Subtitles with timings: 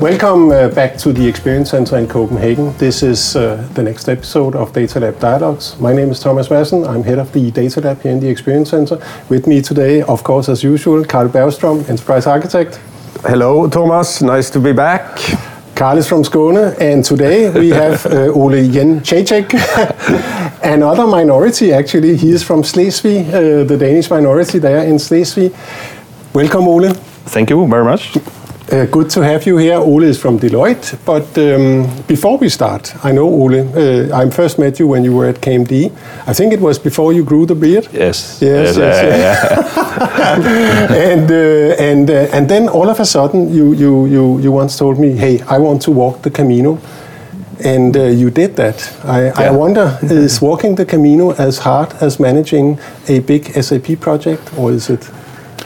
[0.00, 2.72] Welcome uh, back to the Experience Center in Copenhagen.
[2.78, 5.76] This is uh, the next episode of Data Lab Dialogues.
[5.80, 6.88] My name is Thomas Madsen.
[6.88, 9.04] I'm head of the Data Lab here in the Experience Center.
[9.28, 12.76] With me today, of course, as usual, Carl Bergström, Enterprise Architect.
[13.22, 14.22] Hello, Thomas.
[14.22, 15.18] Nice to be back.
[15.74, 19.52] Carl is from Skåne, and today we have uh, Ole Jen Chacek,
[20.62, 22.16] another minority actually.
[22.16, 25.52] He is from Slesvig, uh, the Danish minority there in Slesvig.
[26.32, 26.94] Welcome, Ole.
[27.26, 28.16] Thank you very much.
[28.70, 29.78] Uh, good to have you here.
[29.78, 30.98] Ole is from Deloitte.
[31.06, 35.16] But um, before we start, I know Ole, uh, I first met you when you
[35.16, 35.90] were at KMD.
[36.26, 37.88] I think it was before you grew the beard.
[37.92, 38.42] Yes.
[38.42, 38.76] Yes.
[38.76, 44.06] yes, yes uh, and uh, and uh, and then all of a sudden, you you
[44.06, 46.78] you you once told me, "Hey, I want to walk the Camino."
[47.64, 48.92] And uh, you did that.
[49.04, 49.32] I, yeah.
[49.36, 54.70] I wonder, is walking the Camino as hard as managing a big SAP project, or
[54.70, 55.10] is it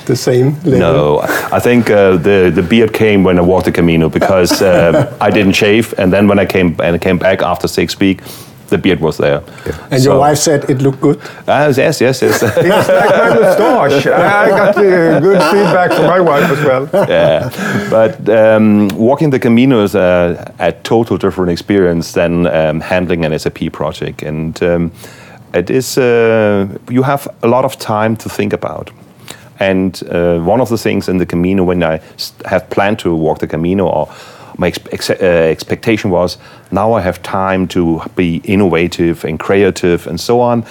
[0.06, 0.78] the same level?
[0.78, 1.18] No,
[1.52, 5.30] I think uh, the the beard came when I walked the Camino because uh, I
[5.30, 8.24] didn't shave, and then when I came and I came back after six weeks,
[8.72, 9.42] the beard was there.
[9.66, 9.88] Yeah.
[9.90, 11.20] And so, your wife said it looked good.
[11.46, 12.42] Uh, yes, yes, yes.
[12.42, 14.06] it's like my moustache.
[14.44, 16.88] I got uh, good feedback from my wife as well.
[17.08, 17.50] Yeah,
[17.90, 23.38] but um, walking the Camino is a, a, total different experience than um, handling an
[23.38, 24.90] SAP project, and um,
[25.54, 28.90] it is uh, you have a lot of time to think about.
[29.62, 32.00] And uh, one of the things in the Camino, when I
[32.44, 34.08] had planned to walk the Camino, or
[34.58, 36.38] my ex uh, expectation was,
[36.72, 40.64] now I have time to be innovative and creative and so on.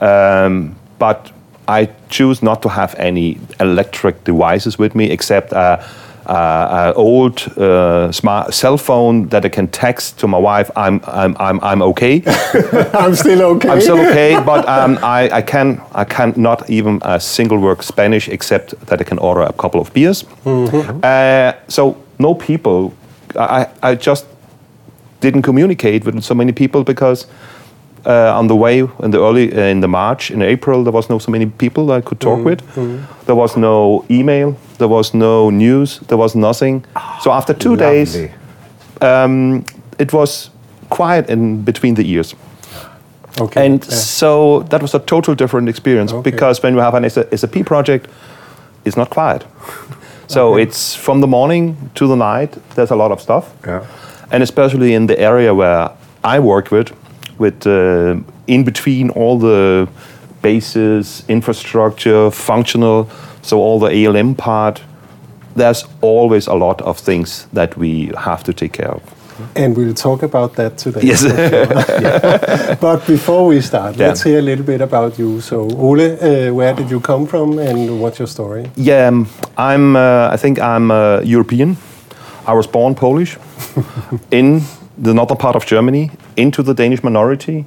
[0.00, 1.32] Um, but
[1.68, 5.78] I choose not to have any electric devices with me except uh,
[6.26, 10.70] uh, old uh, smart cell phone that I can text to my wife.
[10.76, 12.22] I'm I'm I'm I'm okay.
[12.94, 13.68] I'm still okay.
[13.68, 17.82] I'm still okay, but um, I I can I can not even a single word
[17.82, 20.24] Spanish except that I can order a couple of beers.
[20.44, 21.00] Mm-hmm.
[21.02, 22.92] Uh, so no people.
[23.36, 24.26] I I just
[25.20, 27.26] didn't communicate with so many people because.
[28.06, 31.08] Uh, on the way in the early uh, in the March in April there was
[31.08, 32.60] no so many people I could talk mm, with.
[32.74, 33.00] Mm.
[33.24, 34.56] There was no email.
[34.76, 36.00] There was no news.
[36.08, 36.84] There was nothing.
[36.94, 38.04] Oh, so after two lovely.
[38.04, 38.30] days,
[39.00, 39.64] um,
[39.98, 40.50] it was
[40.90, 42.34] quiet in between the ears.
[43.40, 43.66] Okay.
[43.66, 43.94] And yeah.
[43.94, 46.30] so that was a total different experience okay.
[46.30, 48.08] because when you have an SAP project,
[48.84, 49.44] it's not quiet.
[50.26, 50.62] so okay.
[50.62, 52.56] it's from the morning to the night.
[52.74, 53.52] There's a lot of stuff.
[53.66, 53.86] Yeah.
[54.30, 55.90] And especially in the area where
[56.22, 56.92] I work with,
[57.38, 59.88] with uh, in between all the
[60.42, 63.08] bases, infrastructure, functional,
[63.42, 64.82] so all the ALM part,
[65.56, 69.02] there's always a lot of things that we have to take care of.
[69.56, 71.00] And we'll talk about that today.
[71.02, 71.20] Yes.
[71.20, 71.30] Sure.
[72.02, 72.76] yeah.
[72.80, 74.08] But before we start, yeah.
[74.08, 75.40] let's hear a little bit about you.
[75.40, 78.70] So, Ole, uh, where did you come from and what's your story?
[78.76, 79.96] Yeah, um, I'm.
[79.96, 81.76] Uh, I think I'm uh, European.
[82.46, 83.36] I was born Polish
[84.30, 84.62] in
[84.98, 87.64] the northern part of Germany, into the Danish minority.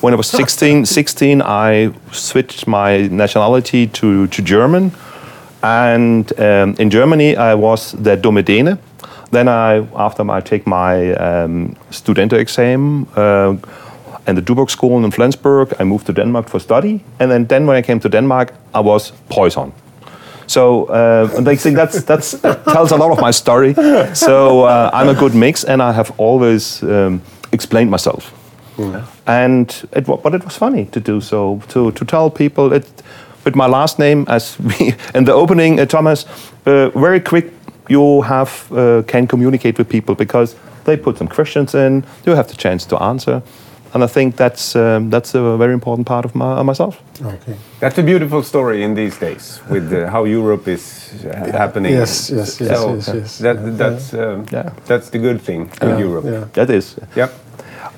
[0.00, 4.92] When I was 16, 16 I switched my nationality to, to German
[5.62, 8.78] and um, in Germany, I was the Dumme Däne.
[9.30, 13.56] Then I, after I take my um, exam uh,
[14.26, 17.04] and the Duborg School in Flensburg, I moved to Denmark for study.
[17.18, 19.72] And then, then when I came to Denmark, I was Preußen.
[20.46, 23.74] So uh, they think that's, that's, that tells a lot of my story.
[24.14, 27.20] So uh, I'm a good mix, and I have always um,
[27.58, 28.32] explained myself.
[28.76, 29.04] Mm.
[29.26, 32.86] And it, but it was funny to do so, to, to tell people it
[33.44, 36.26] with my last name, as we, in the opening, uh, Thomas,
[36.66, 37.52] uh, very quick
[37.88, 40.54] you have uh, can communicate with people because
[40.84, 43.42] they put some questions in, you have the chance to answer.
[43.94, 47.00] And I think that's um, that's a very important part of my, myself.
[47.22, 51.10] Okay, that's a beautiful story in these days with how Europe is
[51.52, 51.92] happening.
[51.94, 53.38] Yes, yes, yes, so yes, yes.
[53.38, 54.72] That, that's um, yeah.
[54.84, 56.24] that's the good thing with yeah, Europe.
[56.26, 56.48] Yeah.
[56.52, 56.96] That is.
[57.16, 57.30] Yep.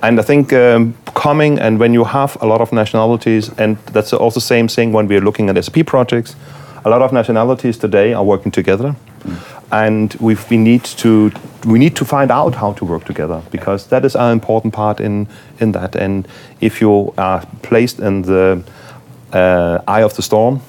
[0.02, 4.12] And I think um, coming and when you have a lot of nationalities, and that's
[4.12, 6.36] also the same thing when we're looking at SAP projects,
[6.84, 8.96] a lot of nationalities today are working together.
[9.24, 9.56] Mm.
[9.72, 11.30] And we need to
[11.64, 15.00] we need to find out how to work together because that is an important part
[15.00, 15.28] in
[15.60, 15.94] in that.
[15.94, 16.26] And
[16.60, 18.62] if you are placed in the
[19.32, 20.60] uh, eye of the storm,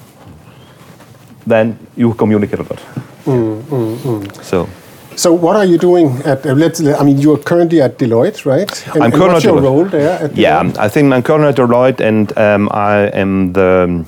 [1.46, 2.80] then you communicate a lot.
[3.24, 4.44] Mm, mm, mm.
[4.44, 4.68] so.
[5.16, 6.46] So what are you doing at?
[6.46, 6.80] Uh, let's.
[6.80, 8.86] I mean, you are currently at Deloitte, right?
[8.94, 10.30] And, I'm currently what's your role there?
[10.34, 14.04] yeah, I think I'm currently at Deloitte, and um, I am the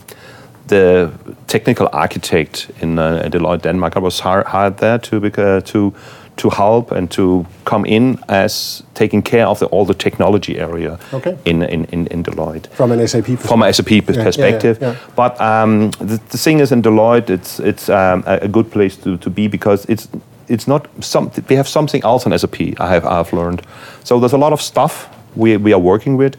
[0.66, 1.12] the
[1.46, 3.96] technical architect in uh, Deloitte Denmark.
[3.96, 5.94] I was hired there to uh, to
[6.36, 10.98] to help and to come in as taking care of the, all the technology area
[11.12, 11.38] okay.
[11.44, 12.66] in, in, in, in, Deloitte.
[12.68, 13.48] From an SAP perspective.
[13.48, 14.78] From an SAP yeah, perspective.
[14.80, 18.48] Yeah, yeah, but um, the, the, thing is in Deloitte, it's, it's um, a, a,
[18.48, 20.08] good place to, to be because it's
[20.48, 21.30] it's not some.
[21.48, 22.60] We have something else on SAP.
[22.80, 23.62] I have I've learned.
[24.04, 26.36] So there's a lot of stuff we we are working with,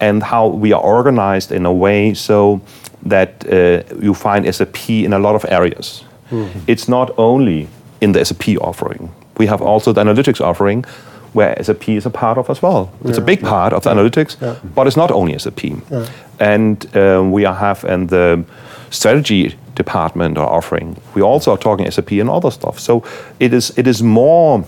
[0.00, 2.60] and how we are organized in a way so
[3.08, 6.04] that uh, you find SAP in a lot of areas.
[6.66, 7.68] It's not only
[8.00, 9.08] in the SAP offering.
[9.38, 10.84] We have also the analytics offering,
[11.32, 12.90] where SAP is a part of as well.
[13.04, 14.36] It's a big part of the analytics,
[14.74, 15.62] but it's not only SAP.
[16.38, 18.44] And um, we are have in the
[18.90, 20.96] strategy department are offering.
[21.14, 22.78] We also are talking SAP and other stuff.
[22.78, 23.04] So
[23.38, 24.64] it is it is more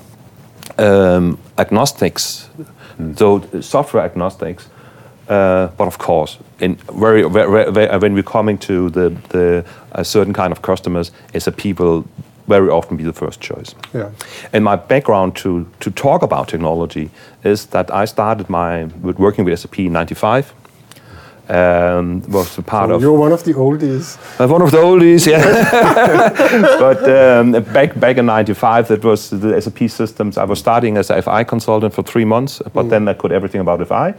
[0.78, 2.48] um, agnostics,
[3.16, 4.68] so software agnostics.
[5.28, 10.04] Uh, but of course, in very, very, very when we're coming to the, the a
[10.04, 12.04] certain kind of customers, SAP will
[12.48, 13.74] very often be the first choice.
[13.94, 14.10] Yeah.
[14.52, 17.10] And my background to to talk about technology
[17.44, 20.52] is that I started my with working with SAP in '95.
[21.50, 24.16] Um, was a part So of you're one of the oldies.
[24.38, 25.42] uh, one of the oldies, yeah.
[26.78, 30.38] but um, back back in '95, that was the SAP systems.
[30.38, 33.60] I was starting as a FI consultant for three months, but then I could everything
[33.60, 34.14] about FI,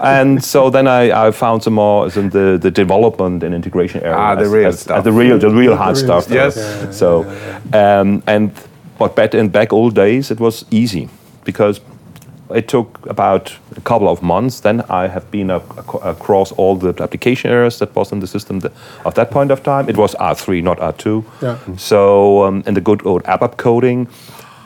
[0.00, 4.02] and so then I, I found some more as in the, the development and integration
[4.02, 4.16] area.
[4.16, 4.98] Ah, the as- real as- stuff.
[4.98, 6.24] as the real the real hard real stuff.
[6.24, 6.56] stuff, Yes.
[6.56, 7.24] yeah, yeah, So,
[7.72, 8.50] um, and
[8.98, 11.08] but back in back old days, it was easy
[11.44, 11.80] because
[12.54, 14.60] it took about a couple of months.
[14.60, 18.26] Then I have been ac- ac- across all the application areas that was in the
[18.26, 18.72] system th-
[19.04, 19.88] at that point of time.
[19.88, 21.24] It was R3, not R2.
[21.42, 21.56] Yeah.
[21.76, 24.08] So, um, and the good old ABAP coding.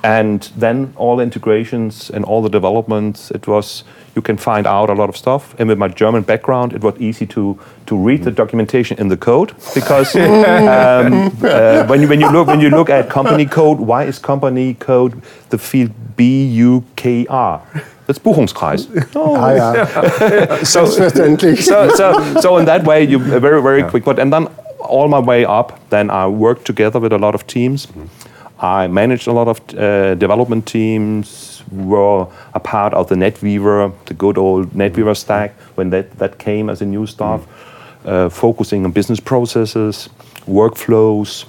[0.04, 3.84] And then all the integrations and all the developments, it was,
[4.16, 5.54] you can find out a lot of stuff.
[5.60, 7.56] And with my German background, it was easy to,
[7.86, 12.48] to read the documentation in the code because um, uh, when, you, when, you look,
[12.48, 17.24] when you look at company code, why is company code the field B U K
[17.28, 17.62] R?
[18.06, 18.88] That's Buchungskreis.
[19.14, 19.84] Oh, Ah, yeah.
[20.64, 21.64] Selbstverständlich.
[21.64, 24.04] so, so, so in that way, you uh, very, very quick.
[24.04, 24.48] But and then
[24.80, 27.86] all my way up, then I worked together with a lot of teams.
[28.62, 31.50] I managed a lot of uh, development teams.
[31.70, 36.68] Were a part of the NetWeaver, the good old NetWeaver stack when that, that came
[36.68, 37.46] as a new stuff,
[38.04, 40.10] uh, focusing on business processes,
[40.46, 41.46] workflows,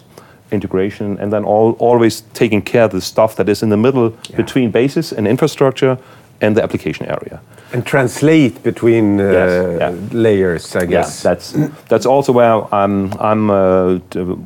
[0.52, 4.12] integration, and then all, always taking care of the stuff that is in the middle
[4.38, 5.98] between basis and infrastructure
[6.42, 7.40] and the application area.
[7.74, 10.20] And translate between uh, Yes, yeah.
[10.20, 11.24] layers, I guess.
[11.24, 11.54] Yeah, that's
[11.90, 14.00] that's also where I'm I'm uh,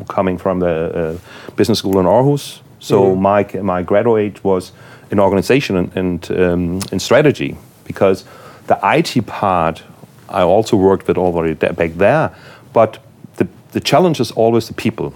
[0.08, 2.62] coming from the uh, business school in Aarhus.
[2.80, 4.72] So my my graduate was
[5.12, 7.56] in organization and, and um, in strategy
[7.86, 8.24] because
[8.68, 9.84] the IT part
[10.30, 12.30] I also worked with already back there,
[12.74, 13.00] but
[13.38, 15.14] the the challenge is always the people.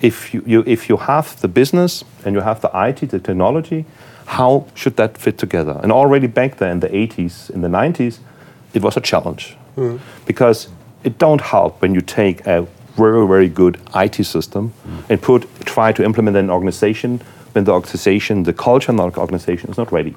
[0.00, 3.84] If you, you if you have the business and you have the IT, the technology,
[4.26, 5.78] how should that fit together?
[5.82, 8.18] And already back then, in the 80s, in the 90s,
[8.74, 9.96] it was a challenge hmm.
[10.26, 10.68] because
[11.04, 12.66] it don't help when you take a
[12.96, 15.12] very very good IT system hmm.
[15.12, 17.20] and put try to implement an organization
[17.52, 20.14] when the organization, the culture in the organization is not ready.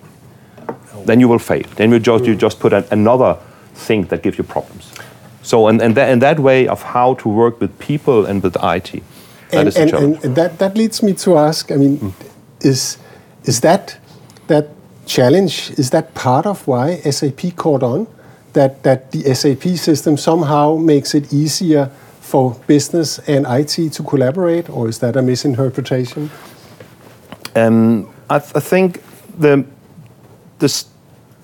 [1.06, 1.64] Then you will fail.
[1.76, 2.40] Then you just you hmm.
[2.40, 3.38] just put an, another
[3.74, 4.92] thing that gives you problems.
[5.42, 8.56] So and, and that, in that way of how to work with people and with
[8.56, 9.04] IT,
[9.52, 10.24] that and, and, challenge.
[10.24, 12.14] and that, that leads me to ask I mean,
[12.62, 12.98] is,
[13.46, 13.98] is that,
[14.48, 14.70] that
[15.06, 18.08] challenge, is that part of why SAP caught on?
[18.54, 24.70] That, that the SAP system somehow makes it easier for business and IT to collaborate,
[24.70, 26.32] or is that a misinterpretation?
[27.56, 29.04] Um, I, th- I think
[29.38, 29.66] the
[30.60, 30.86] this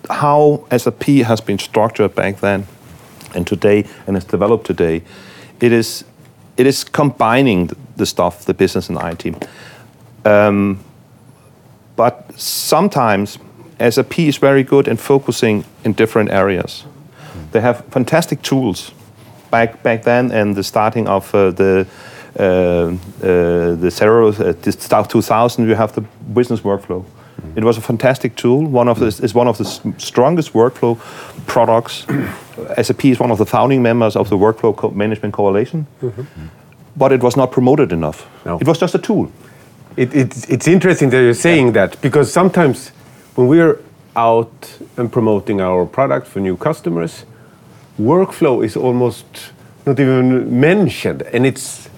[0.10, 2.67] how SAP has been structured back then
[3.36, 5.03] and today and has developed today,
[5.60, 6.03] it is
[6.58, 9.48] it is combining the, stuff, the business and IT.
[10.25, 10.84] Um,
[11.95, 13.39] but sometimes
[13.89, 16.86] SAP is very good in focusing in different areas.
[17.51, 18.91] They have fantastic tools
[19.50, 21.86] back back then and the starting of uh, the
[22.39, 22.95] uh, uh,
[23.81, 26.01] the zero uh, the start 2000 you have the
[26.33, 27.03] business workflow.
[27.55, 28.67] It was a fantastic tool.
[28.67, 29.65] One of the is one of the
[29.98, 30.98] strongest workflow
[31.45, 32.05] products.
[32.81, 35.86] SAP is one of the founding members of the Workflow Co- Management Coalition,
[36.95, 38.27] but it was not promoted enough.
[38.45, 38.60] No.
[38.60, 39.31] It was just a tool.
[39.98, 42.89] It, it's, it's interesting that you're saying that because sometimes
[43.36, 43.79] when we're
[44.15, 47.25] out and promoting our product for new customers,
[48.00, 49.25] workflow is almost
[49.86, 51.21] not even mentioned.
[51.33, 51.89] And it's,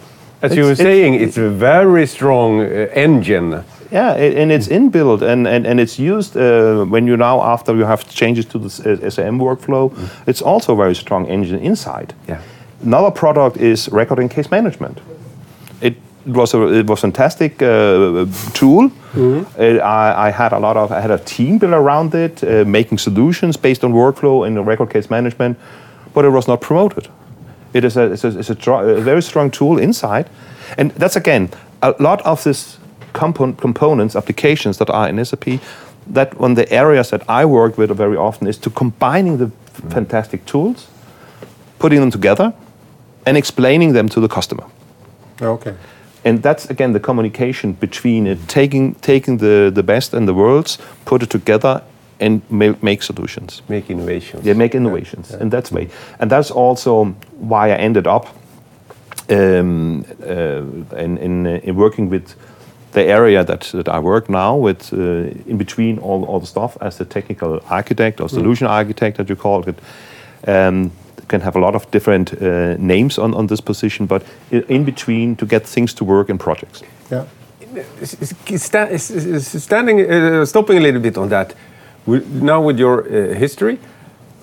[0.42, 3.64] as you were it's- saying, it's a very strong uh, engine.
[3.92, 7.76] Yeah, it, and it's inbuilt and, and, and it's used uh, when you now, after
[7.76, 8.68] you have changes to the
[9.06, 9.92] uh, SAM workflow,
[10.26, 12.16] it's also a very strong engine inside.
[12.28, 12.42] Yeah.
[12.82, 15.00] Another product is record and case management.
[16.26, 18.92] It was a it was fantastic uh, tool.
[19.60, 22.64] Uh, I, I had a lot of I had a team built around it, uh,
[22.66, 25.58] making solutions based on workflow and record case management,
[26.14, 27.08] but it was not promoted.
[27.74, 30.30] It is a, it's a, it's a, a very strong tool inside,
[30.78, 31.50] and that's again
[31.82, 32.78] a lot of this
[33.14, 35.60] compo- components, applications that are in SAP.
[36.14, 39.52] That one the areas that I work with very often is to combining the
[39.90, 40.88] fantastic tools,
[41.80, 42.54] putting them together,
[43.26, 44.64] and explaining them to the customer.
[45.42, 45.74] Okay.
[46.26, 50.78] And that's again the communication between it, taking taking the, the best and the worlds,
[51.06, 51.82] put it together,
[52.20, 53.62] and ma- make solutions.
[53.68, 54.44] Make innovations.
[54.44, 55.90] They make innovations, and that's way.
[56.20, 57.06] And that's also
[57.40, 58.28] why I ended up
[59.30, 62.36] um, uh, in, in, uh, in working with
[62.94, 64.98] the area that, that I work now with, uh,
[65.50, 69.36] in between all, all the stuff as a technical architect or solution architect, that you
[69.36, 69.80] call it.
[70.48, 70.92] Um,
[71.28, 75.36] can have a lot of different uh, names on, on this position, but in between
[75.36, 76.84] to get things to work in projects.
[77.12, 77.24] Yeah.
[78.02, 81.56] S- s- sta- s- s- standing, uh, stopping a little bit on that.
[82.42, 83.78] Now, with your uh, history,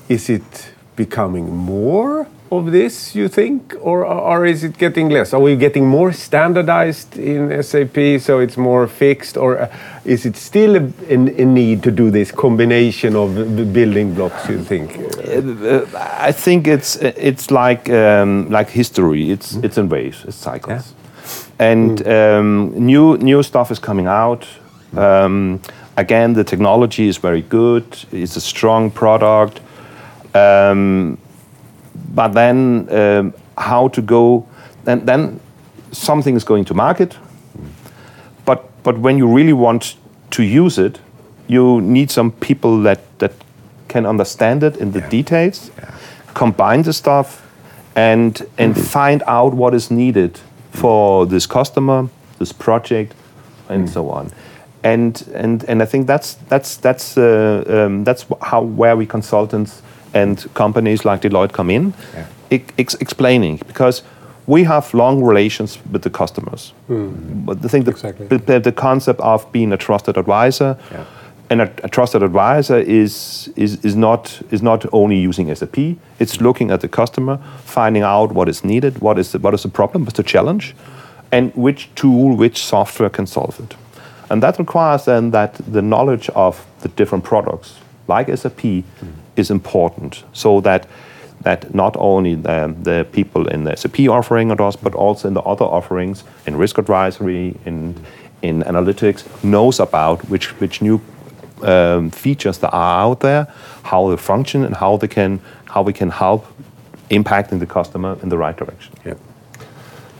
[0.08, 3.14] is it becoming more of this?
[3.14, 5.32] You think, or, or is it getting less?
[5.32, 10.36] Are we getting more standardized in SAP, so it's more fixed, or uh, is it
[10.36, 14.48] still a, a, a need to do this combination of the building blocks?
[14.48, 14.98] You think?
[14.98, 19.30] Uh, I think it's it's like um, like history.
[19.30, 20.24] It's it's in waves.
[20.24, 20.94] It's cycles,
[21.58, 24.46] and um, new new stuff is coming out.
[24.96, 25.60] Um,
[25.96, 27.84] again, the technology is very good.
[28.10, 29.60] It's a strong product,
[30.34, 31.18] um,
[32.14, 34.46] but then um, how to go?
[34.86, 35.40] and then
[35.92, 37.16] something is going to market,
[38.44, 39.96] but but when you really want
[40.30, 41.00] to use it,
[41.48, 43.32] you need some people that that
[43.88, 45.70] can understand it in the details,
[46.34, 47.42] combine the stuff,
[47.94, 50.40] and and find out what is needed
[50.70, 53.14] for this customer, this project,
[53.68, 54.30] and so on.
[54.82, 59.82] And and and I think that's that's that's uh, um, that's how where we consultants
[60.14, 61.92] and companies like Deloitte come in,
[62.50, 64.02] ex- ex- explaining because
[64.46, 66.72] we have long relations with the customers.
[66.88, 67.44] Hmm.
[67.44, 68.26] But I think the, Exactly.
[68.26, 71.04] the, the, the concept of being a trusted advisor, Yeah.
[71.50, 75.78] and a, a trusted advisor is, is, is, not, is not only using SAP,
[76.18, 79.62] it's looking at the customer, finding out what is needed, what is the, what is
[79.62, 80.74] the problem, what's the challenge,
[81.30, 83.76] and which tool, which software can solve it.
[84.30, 88.82] And that requires then that the knowledge of the different products, like SAP, hmm.
[89.40, 90.86] Is important, so that
[91.42, 95.34] that not only the, the people in the SAP offering at us, but also in
[95.34, 97.94] the other offerings, in risk advisory, in
[98.42, 101.00] in analytics, knows about which which new
[101.62, 103.46] um, features that are out there,
[103.82, 106.44] how they function, and how they can how we can help
[107.10, 108.92] impacting the customer in the right direction.
[109.04, 109.14] Yeah.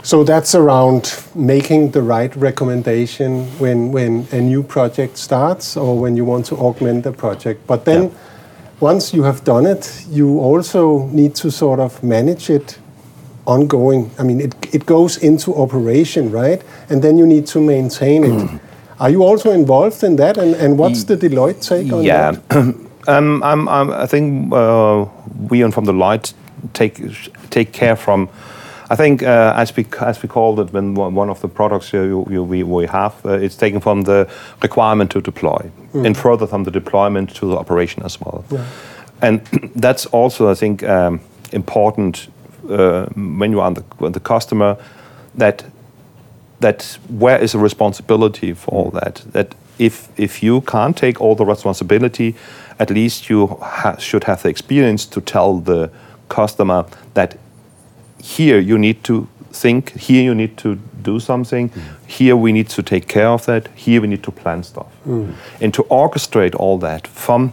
[0.02, 6.16] So that's around making the right recommendation when, when a new project starts or when
[6.16, 7.66] you want to augment the project.
[7.66, 8.10] But then Yeah.
[8.80, 12.78] Once you have done it, you also need to sort of manage it
[13.46, 14.10] ongoing.
[14.18, 16.62] I mean, it, it goes into operation, right?
[16.88, 18.60] And then you need to maintain it.
[18.99, 20.38] Are you also involved in that?
[20.38, 22.56] And, and what's the Deloitte take on yeah, that?
[23.08, 25.06] um, I'm, I'm, I think uh,
[25.49, 26.34] we and from Deloitte
[26.72, 27.00] take
[27.50, 28.28] take care from.
[28.90, 32.26] I think uh, as we as we called it when one of the products you,
[32.28, 34.28] you, we, we have, uh, it's taken from the
[34.62, 38.44] requirement to deploy and further from the deployment to the operation as well.
[39.23, 39.40] And
[39.76, 41.20] that's also I think um,
[41.52, 42.28] important
[42.68, 44.76] uh, when you are the, the customer
[45.37, 45.64] that
[46.59, 49.23] that where is the responsibility for all that?
[49.32, 52.35] That if if you can't take all the responsibility,
[52.78, 55.90] at least you ha- should have the experience to tell the
[56.28, 57.37] customer that
[58.22, 61.70] here you need to think, here you need to do something,
[62.06, 64.86] here we need to take care of that, here we need to plan stuff,
[65.60, 67.52] and to orchestrate all that from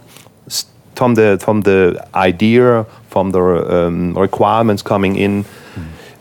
[0.94, 5.44] from the from the idea, from the um, requirements coming in,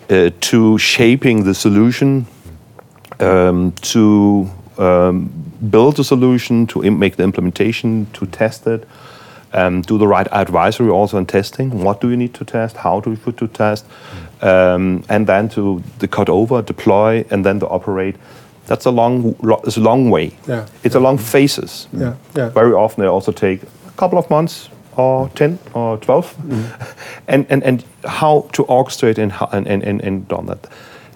[0.09, 2.25] uh, to shaping the solution
[3.19, 5.29] um, to um,
[5.69, 8.87] build a solution, to make the implementation, to test it,
[9.53, 11.83] um, do the right advisory also in testing.
[11.83, 12.77] What do you need to test?
[12.77, 13.85] How do you put to test?
[14.41, 18.15] Um, and then to the cut over, deploy, and then to operate.
[18.67, 20.37] That's a long, it's a long way.
[20.47, 20.67] Yeah.
[20.83, 21.87] It's a long phases.
[21.93, 22.49] Yeah, yeah.
[22.49, 26.35] Very often they also take a couple of months or 10 or 12
[27.27, 30.67] and, and, and how to orchestrate and, how, and, and, and, and done that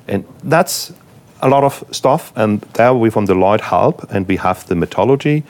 [0.08, 0.94] and that's
[1.42, 5.44] a lot of stuff and there we from Deloitte help and we have the methodology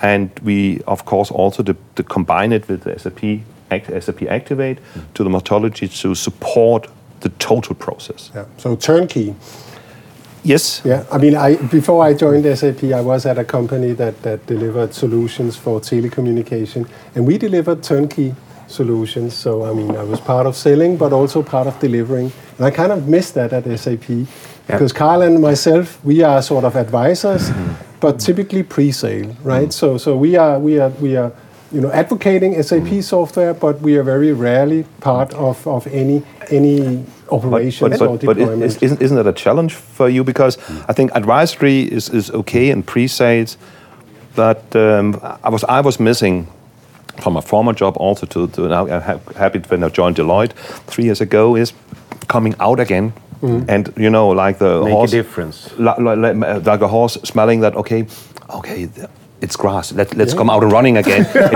[0.00, 4.78] and we of course also to, to combine it with the SAP Act- SAP Activate
[5.14, 6.88] to the methodology to support
[7.22, 8.44] the total process Yeah.
[8.58, 9.34] So turnkey.
[10.44, 14.22] yes Yeah, I mean, I before I joined SAP, I was at a company that
[14.22, 18.34] that delivered solutions for telecommunication, and we delivered turnkey
[18.66, 19.34] solutions.
[19.34, 22.32] So I mean, I was part of selling, but also part of delivering.
[22.58, 24.26] And I kind of missed that at SAP
[24.66, 27.72] because Carl and myself, we are sort of advisors, mm-hmm.
[28.00, 29.68] but typically pre-sale, right?
[29.68, 29.70] Mm-hmm.
[29.70, 31.32] So so we are we are we are
[31.72, 33.02] you know advocating SAP mm.
[33.02, 38.36] software, but we are very rarely part of, of any any operations or but, but
[38.36, 38.62] deployment.
[38.62, 40.24] is, isn't, isn't that a challenge for you?
[40.24, 40.84] Because mm.
[40.88, 43.56] I think advisory is, is okay and pre-sales,
[44.34, 46.46] but um, I was I was missing
[47.20, 50.52] from my former job also to, to now I'm happy when I joined Deloitte
[50.86, 51.72] three years ago is
[52.28, 53.12] coming out again.
[53.42, 53.68] Mm.
[53.68, 55.78] And you know, like the Make a horse, difference.
[55.78, 57.74] li- li- li- like a horse smelling that.
[57.74, 58.06] Okay,
[58.50, 59.08] okay, th-
[59.42, 59.92] it's grass.
[59.92, 61.24] Let, let's come out and running again.
[61.32, 61.48] fe-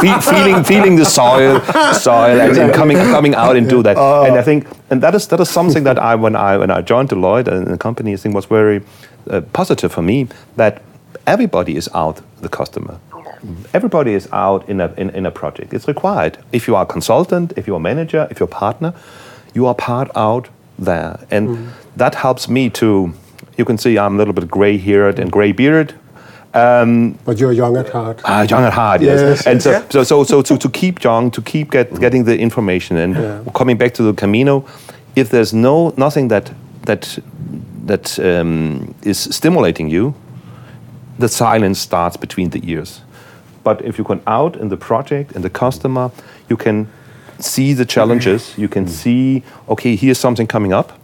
[0.00, 1.60] fe- feeling, feeling the soil,
[1.94, 3.96] soil, and, and coming, coming out and do that.
[4.26, 6.80] And I think, and that is that is something that I when I when I
[6.82, 8.82] joined Deloitte and the company, I think was very
[9.30, 10.82] uh, positive for me that
[11.26, 12.98] everybody is out the customer.
[13.72, 15.72] Everybody is out in a in, in a project.
[15.72, 16.38] It's required.
[16.52, 18.92] If you are a consultant, if you're a manager, if you're a partner,
[19.54, 21.46] you are part out there, and
[21.96, 23.12] that helps me to.
[23.56, 25.92] You can see I'm a little bit gray-haired and gray-bearded.
[26.52, 28.20] Um, but you're young at heart.
[28.24, 29.20] Ah, young at heart, yes.
[29.20, 29.84] Yes, and so, yes.
[29.90, 33.76] so, so, so to, to keep young, to keep get, getting the information, and coming
[33.76, 34.64] back to the Camino,
[35.14, 36.52] if there's no nothing that
[36.86, 37.18] that
[37.86, 40.14] that um, is stimulating you,
[41.18, 43.02] the silence starts between the ears.
[43.62, 46.10] But if you can out in the project and the customer,
[46.48, 46.88] you can
[47.38, 48.54] see the challenges.
[48.58, 50.98] You can see, okay, here's something coming up,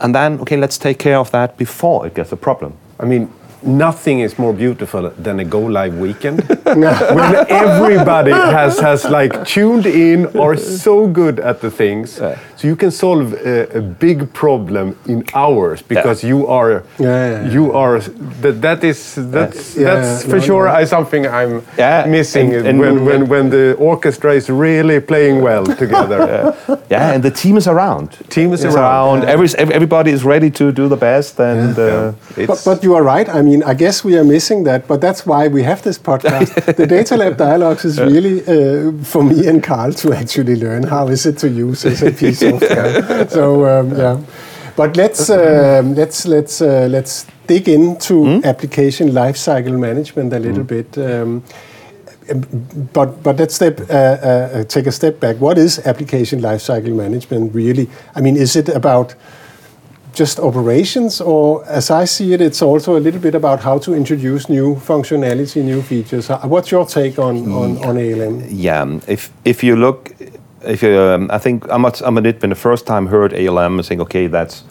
[0.00, 2.72] and then okay, let's take care of that before it gets a problem.
[3.00, 3.28] I mean,
[3.62, 9.86] nothing is more beautiful than a go live weekend when everybody has has like tuned
[9.86, 12.10] in or so good at the things,
[12.56, 17.30] so you can solve a, a big problem in hours because you are Yeah, yeah,
[17.44, 17.52] yeah.
[17.52, 18.00] you are
[18.42, 20.74] that that is that's Yeah, that's no, for sure no.
[20.82, 25.42] I, something I'm Yeah, missing and- and- when, when when the orchestra is really playing
[25.42, 26.54] well together.
[26.90, 28.08] Yeah, and the team is around.
[28.28, 29.24] Team is It's around.
[29.24, 32.12] Every, everybody is ready to do the best, and uh,
[32.46, 33.28] But, but you are right.
[33.28, 36.76] I mean, I guess we are missing that, but that's why we have this podcast.
[36.76, 41.08] the Data Lab Dialogues is really uh, for me and Carl to actually learn how
[41.08, 43.28] is it to use SAP software.
[43.28, 44.16] so um, yeah,
[44.76, 50.98] but let's um, let's let's uh, let's dig into application lifecycle management a little bit.
[50.98, 51.42] Um,
[52.92, 55.36] but but let's step uh, uh, take a step back.
[55.36, 57.88] What is application lifecycle management really?
[58.16, 59.14] I mean, is it about
[60.16, 63.94] just operations, or as I see it, it's also a little bit about how to
[63.94, 66.28] introduce new functionality, new features.
[66.28, 68.42] What's your take on on, on ALM?
[68.48, 70.12] yeah, if if you look,
[70.64, 73.82] if you, um, I think I'm not, I'm admit when the first time heard ALM,
[73.82, 74.64] think okay, that's.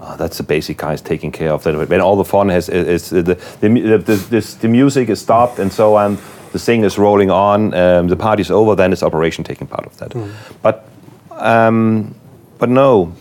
[0.00, 1.88] Uh, that's the basis guys taking care of that.
[1.88, 3.22] When all the fun has is, is the
[3.60, 6.18] the, the, this, the music is stopped and so on,
[6.52, 9.96] the thing is rolling on, um, the party's over, then it's operation taking part of
[9.96, 10.14] that.
[10.62, 10.88] But
[11.32, 12.14] um,
[12.58, 13.12] but no,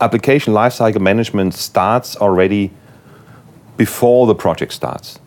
[0.00, 2.70] application lifecycle management starts already
[3.76, 5.18] before the project starts.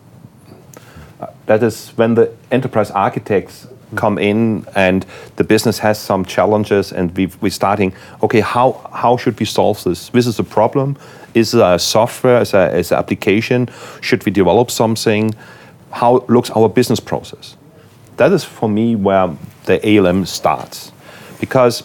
[1.20, 5.06] Uh, that is when the enterprise architects come in and
[5.36, 9.82] the business has some challenges and we, we're starting okay how, how should we solve
[9.84, 10.08] this?
[10.08, 10.96] This is a problem.
[11.34, 13.68] Is a software is it is it application?
[14.00, 15.34] Should we develop something?
[15.90, 17.56] How looks our business process?
[18.16, 20.92] That is for me where the alm starts.
[21.40, 21.82] Because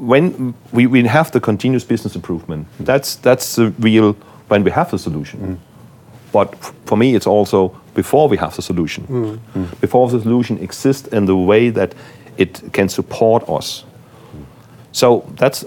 [0.00, 2.86] when we, we have the continuous business improvement, mm.
[2.86, 4.14] that's that's the real
[4.48, 5.40] when we have the solution.
[5.40, 5.58] Mm.
[6.32, 9.80] But f- for me, it's also before we have the solution, mm.
[9.80, 11.94] before the solution exists in the way that
[12.36, 13.84] it can support us.
[14.92, 15.64] So that's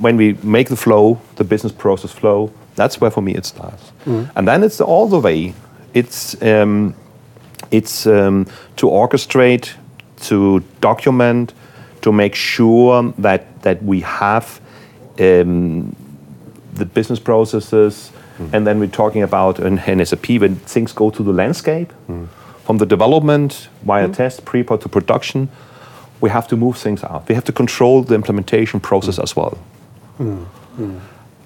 [0.00, 2.50] when we make the flow, the business process flow.
[2.74, 3.92] That's where for me it starts,
[4.36, 5.54] and then it's all the way.
[5.94, 6.94] It's um,
[7.70, 9.74] it's um, to orchestrate,
[10.28, 11.52] to document,
[12.02, 14.60] to make sure that that we have
[15.18, 15.94] um,
[16.74, 18.52] the business processes, mm.
[18.52, 22.28] and then we're talking about in, in SAP when things go to the landscape, mm.
[22.64, 24.14] from the development via mm.
[24.14, 25.48] test, pre-prod to production,
[26.20, 27.28] we have to move things out.
[27.28, 29.58] We have to control the implementation process as well.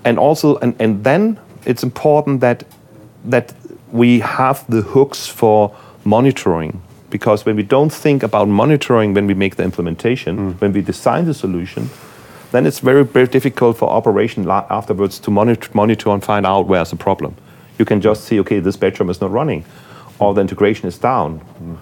[0.04, 2.64] And also, and, and then it's important that
[3.24, 3.54] that
[3.92, 6.82] we have the hooks for monitoring
[7.12, 10.61] because when we don't think about monitoring when we make the implementation, mm.
[10.61, 11.90] when we design the solution,
[12.51, 16.90] then it's very, very difficult for operation afterwards to monitor, monitor and find out where's
[16.90, 17.37] the problem.
[17.79, 19.64] You can just see, okay, this bedroom is not running,
[20.18, 21.40] or the integration is down.
[21.40, 21.77] Mm.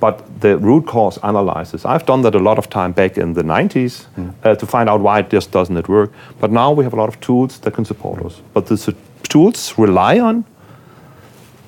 [0.00, 3.42] But the root cause analysis, I've done that a lot of time back in the
[3.42, 4.32] 90s mm.
[4.42, 6.10] uh, to find out why it just doesn't work.
[6.40, 8.40] But now we have a lot of tools that can support us.
[8.54, 8.94] But the
[9.28, 10.44] tools rely on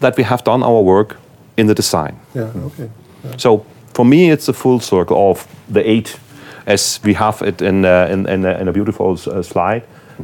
[0.01, 1.17] that we have done our work
[1.57, 2.19] in the design.
[2.35, 2.89] Yeah, okay.
[3.37, 6.19] So for me, it's a full circle of the eight,
[6.67, 9.83] as we have it in uh, in, in, a, in a beautiful uh, slide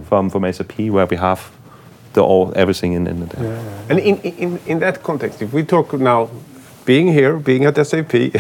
[0.09, 1.41] from from SAP, where we have
[2.13, 3.59] the all everything in in there.
[3.91, 6.29] And in, in, in that context, if we talk now,
[6.85, 8.13] being here, being at SAP,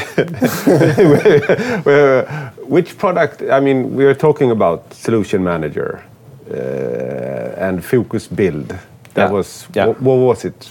[2.68, 6.02] which product, I mean, we are talking about Solution Manager
[6.50, 8.68] uh, and Focus Build.
[8.68, 8.80] That
[9.16, 9.86] Yeah, was, yeah.
[9.86, 10.68] What, what was it,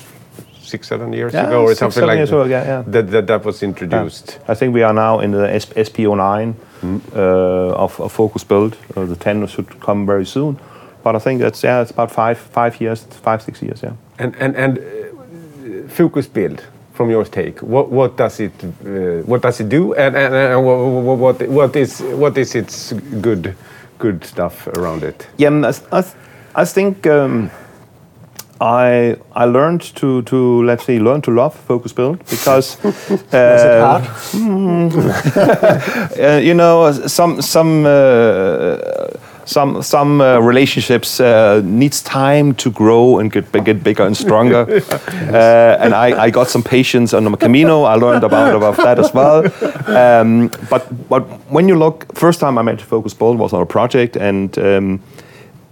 [0.68, 2.84] six, seven years Yeah, ago or six, something like that, yeah, yeah.
[2.88, 4.40] That, that, that was introduced.
[4.48, 6.54] I think we are now in the S- SP09
[7.16, 8.78] uh, of, of Focus Build.
[8.96, 10.60] Uh, the 10 should come very soon.
[11.04, 13.82] But I think that's yeah, it's about five five years, five six years.
[13.82, 13.94] Yeah.
[14.20, 16.62] And, and, and uh, Focus Build,
[16.98, 20.66] from your take, what, what does it uh, what does it do, and, and, and
[20.66, 23.56] what, what, what is what is its good
[24.00, 25.28] good stuff around it?
[25.38, 26.04] Yeah, mm, I, I,
[26.62, 27.52] I think um,
[28.62, 32.78] I I learned to to let's say learn to love Focus Build because
[33.34, 34.02] uh,
[36.20, 37.86] uh, you know some some.
[37.86, 38.78] Uh,
[39.48, 44.66] some some uh, relationships uh, needs time to grow and get get bigger and stronger,
[45.32, 47.84] uh, and I, I got some patience on the Camino.
[47.84, 49.46] I learned about about that as well.
[49.88, 53.66] Um, but but when you look, first time I met Focus Build was on a
[53.66, 55.00] project, and um,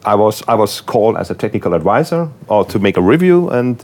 [0.06, 3.84] I was I was called as a technical advisor or to make a review, and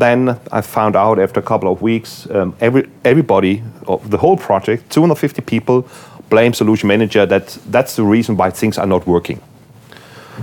[0.00, 4.36] then I found out after a couple of weeks, um, every everybody of the whole
[4.36, 5.88] project, 250 people,
[6.30, 9.40] blame solution manager that that's the reason why things are not working.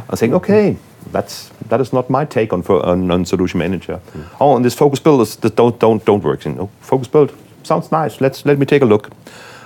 [0.09, 0.77] I think okay,
[1.11, 3.99] that's that is not my take on on, on solution manager.
[4.39, 6.45] Oh, and this focus build is that don't don't don't work.
[6.45, 7.31] You know, focus build
[7.63, 8.21] sounds nice.
[8.21, 9.09] Let's let me take a look,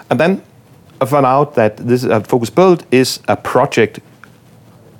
[0.10, 0.42] and then
[1.02, 4.00] I found out that this uh, focus build is a project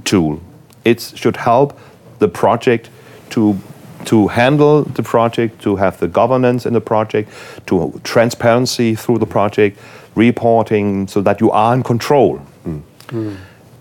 [0.04, 0.40] tool.
[0.86, 1.78] It should help
[2.20, 2.90] the project
[3.32, 3.58] to
[4.06, 7.30] to handle the project, to have the governance in the project,
[7.66, 9.78] to transparency through the project,
[10.16, 12.40] reporting, so that you are in control.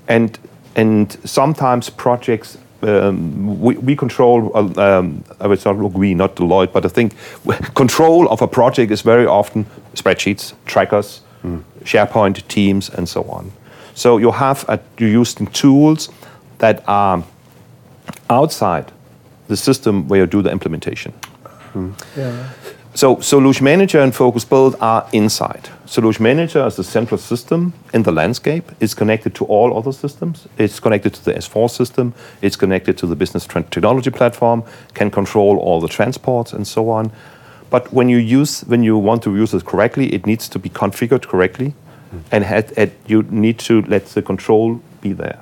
[0.08, 0.38] And
[0.76, 2.58] and sometimes projects.
[2.80, 7.12] Um, we, we control, uh, um, I would not we, not Deloitte, but I think
[7.74, 11.22] control of a project is very often spreadsheets, trackers,
[11.82, 13.50] SharePoint, Teams, and so on.
[13.98, 16.08] So you have a, you're using tools
[16.58, 17.24] that are
[18.30, 18.92] outside
[19.48, 21.12] the system where you do the implementation.
[21.72, 21.90] Hmm.
[22.16, 22.48] Yeah.
[22.94, 25.68] So Solution Manager and Focus Build are inside.
[25.86, 28.70] Solution Manager is the central system in the landscape.
[28.78, 30.46] It's connected to all other systems.
[30.58, 32.14] It's connected to the S4 system.
[32.40, 34.62] It's connected to the business technology platform.
[34.94, 37.10] Can control all the transports and so on.
[37.68, 40.70] But when you use, when you want to use it correctly, it needs to be
[40.70, 41.74] configured correctly,
[42.30, 45.38] and had, had, you need to let the control be there.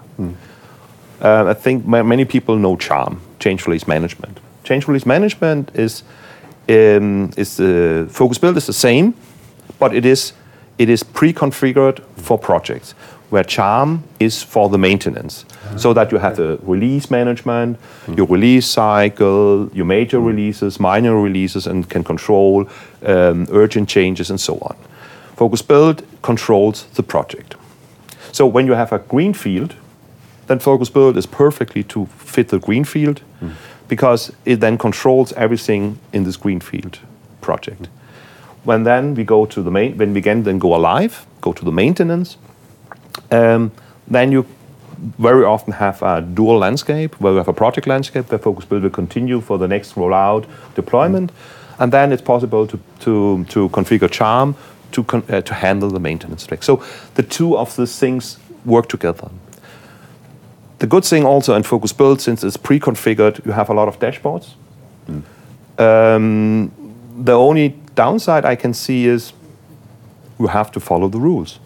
[1.21, 4.39] Uh, I think ma- many people know CHARM, Change Release Management.
[4.65, 6.03] Change Release Management is
[6.69, 9.15] um, is the focus build is the same,
[9.79, 10.33] but it is
[10.79, 12.95] it is pre-configured for projects
[13.31, 15.45] where CHARM is for the maintenance,
[15.77, 17.77] so that you have the release management,
[18.17, 22.69] your release cycle, your major releases, minor releases, and can control
[23.05, 24.77] um, urgent changes and so on.
[25.37, 27.57] Focus Build controls the project.
[28.33, 29.75] So when you have a green field,
[30.47, 33.21] then Focus Build is perfectly to fit the green field
[33.89, 36.99] because it then controls everything in this green field
[37.41, 37.89] project.
[38.65, 41.65] When then we go to the main, when we again then go alive, go to
[41.65, 42.37] the maintenance,
[43.31, 43.71] um,
[44.09, 44.47] then you
[45.19, 48.83] very often have a dual landscape where you have a project landscape where Focus Build
[48.83, 51.31] will continue for the next rollout deployment,
[51.79, 54.55] and then it's possible to to, to configure Charm
[54.93, 56.63] to con- uh, to handle the maintenance track.
[56.63, 56.83] So
[57.15, 59.31] the two of these things work together.
[60.79, 63.99] The good thing also in Focus Build, since it's pre-configured, you have a lot of
[63.99, 64.55] dashboards.
[65.79, 66.71] Um,
[67.25, 69.33] the only downside I can see is
[70.39, 71.59] you have to follow the rules.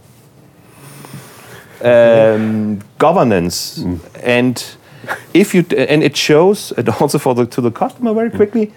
[1.82, 3.82] Um, governance
[4.22, 4.62] and
[5.32, 8.72] if you and it shows and also for the to the customer very quickly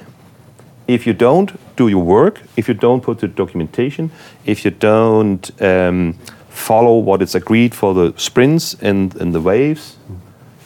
[0.93, 4.09] if you don't do your work if you don't put the documentation
[4.45, 6.13] if you don't um,
[6.49, 9.97] follow what is agreed for the sprints and, and the waves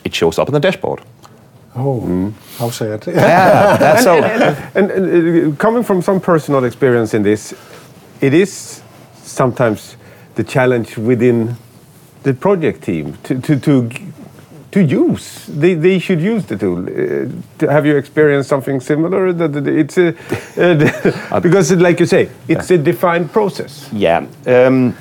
[0.04, 1.00] it shows up in the dashboard
[1.76, 3.06] Oh, how sad.
[3.06, 4.14] yeah that's so
[4.74, 7.54] And, and uh, coming from some personal experience in this,
[8.20, 8.82] it is
[9.22, 9.96] sometimes
[10.34, 11.54] the challenge within
[12.24, 13.88] the project team to to to,
[14.70, 15.46] to use.
[15.46, 16.80] They, they should use the tool.
[16.82, 17.28] Uh,
[17.58, 19.28] to- have you experienced something similar?
[19.28, 20.08] It's a
[20.56, 23.88] uh, because, like you say, it's a defined process.
[23.92, 24.94] yeah um,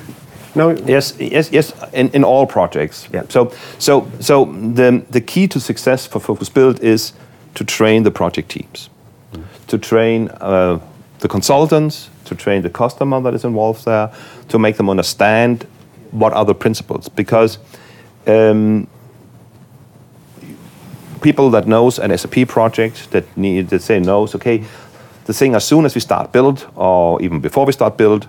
[0.56, 1.74] Now, Yes, yes, yes.
[1.94, 3.10] In, in all projects.
[3.14, 3.24] Yeah.
[3.30, 7.14] So, so, so the the key to success for Focus Build is
[7.54, 8.90] to train the project teams,
[9.68, 10.80] to train uh,
[11.20, 14.10] the consultants, to train the customer that is involved there,
[14.48, 15.66] to make them understand
[16.12, 17.10] what are the principles.
[17.10, 17.60] Because
[18.28, 18.88] um,
[21.28, 24.64] people that knows an SAP project that need that say knows okay,
[25.26, 28.28] the thing as soon as we start build or even before we start build,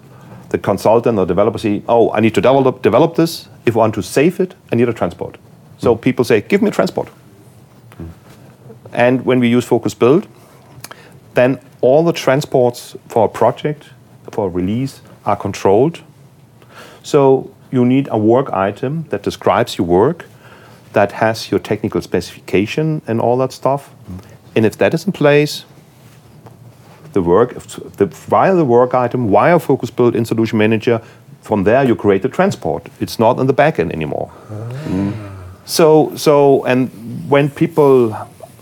[0.48, 3.48] the consultant or developer say, oh, I need to develop develop this.
[3.66, 5.38] If I want to save it, I need a transport.
[5.78, 6.00] So Mm.
[6.00, 7.08] people say, give me a transport.
[8.92, 10.26] And when we use Focus Build,
[11.34, 13.82] then all the transports for a project,
[14.32, 16.00] for a release, are controlled.
[17.02, 17.20] So
[17.70, 20.24] you need a work item that describes your work,
[20.98, 23.82] that has your technical specification and all that stuff.
[24.56, 25.64] And if that is in place,
[27.12, 27.50] the work
[27.98, 31.00] the, via the work item, via Focus Build in Solution Manager,
[31.40, 32.82] from there you create the transport.
[33.00, 34.28] It's not in the backend anymore.
[35.66, 36.90] So, so, and
[37.30, 38.12] when people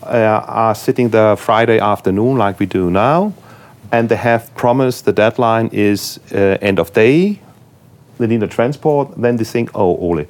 [0.03, 3.33] uh, are sitting there Friday afternoon, like we do now,
[3.91, 7.41] and they have promised the deadline is uh, end of day,
[8.19, 10.27] they need a transport, then they think, oh, Ole,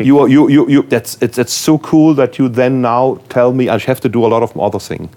[0.00, 3.52] you, are, you, you, you, that's, it's, it's so cool that you then now tell
[3.52, 5.10] me I have to do a lot of other things.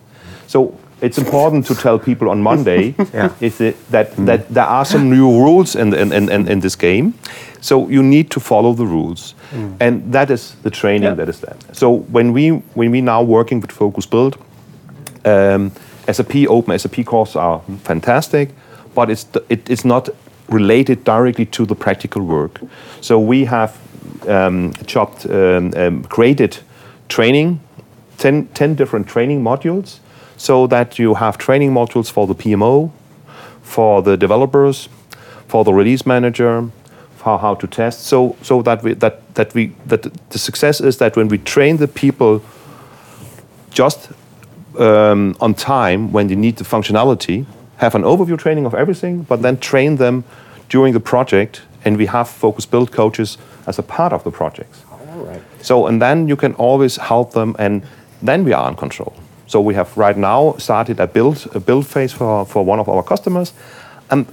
[0.47, 3.33] So it's important to tell people on Monday Yeah.
[3.41, 7.13] is it, that, that there are some new rules in, in, in, in, this game.
[7.61, 9.35] So you need to follow the rules.
[9.79, 11.15] And that is the training Yeah.
[11.15, 11.55] that is there.
[11.73, 14.37] So when we, when we now working with Focus Build,
[15.25, 15.71] um,
[16.11, 18.49] SAP Open SAP courses are fantastic,
[18.93, 20.09] but it's it, it's not
[20.49, 22.61] related directly to the practical work.
[23.01, 23.77] So we have
[24.27, 26.59] um, chopped um, um, created
[27.09, 27.59] training,
[28.17, 29.99] 10, 10 different training modules,
[30.37, 32.91] so that you have training modules for the PMO,
[33.61, 34.89] for the developers,
[35.47, 36.69] for the release manager,
[37.15, 38.05] for how to test.
[38.05, 41.77] So so that we that that we that the success is that when we train
[41.77, 42.41] the people
[43.71, 44.09] just
[44.79, 47.45] um, on time when they need the functionality,
[47.77, 50.23] have an overview training of everything, but then train them
[50.69, 54.83] during the project, and we have focus build coaches as a part of the projects.
[54.91, 55.41] All right.
[55.61, 57.81] So, and then you can always help them, and
[58.21, 59.13] then we are in control.
[59.47, 62.89] So we have right now started a build a build phase for, for one of
[62.89, 63.53] our customers,
[64.09, 64.25] and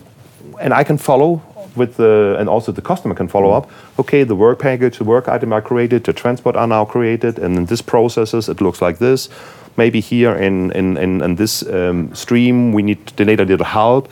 [0.60, 1.42] and I can follow
[1.76, 3.70] with the and also the customer can follow up.
[3.98, 7.56] Okay, the work package, the work item are created, the transport are now created, and
[7.56, 9.28] in this processes it looks like this.
[9.76, 14.08] Maybe here in in in, in this um, stream we need the data little help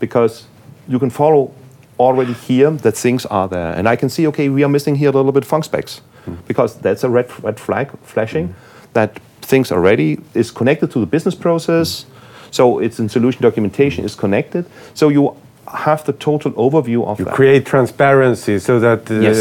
[0.00, 0.44] because
[0.88, 1.52] you can follow
[2.00, 5.10] already here that things are there, and I can see okay we are missing here
[5.10, 6.00] a little bit func specs
[6.48, 8.54] because that's a red red flag flashing
[8.92, 9.10] that
[9.50, 12.06] things are ready is connected to the business process.
[12.50, 14.64] So it's in solution documentation is connected.
[14.94, 15.36] So you
[15.66, 17.34] have the total overview of that.
[17.34, 19.36] Create transparency so that uh, Yes.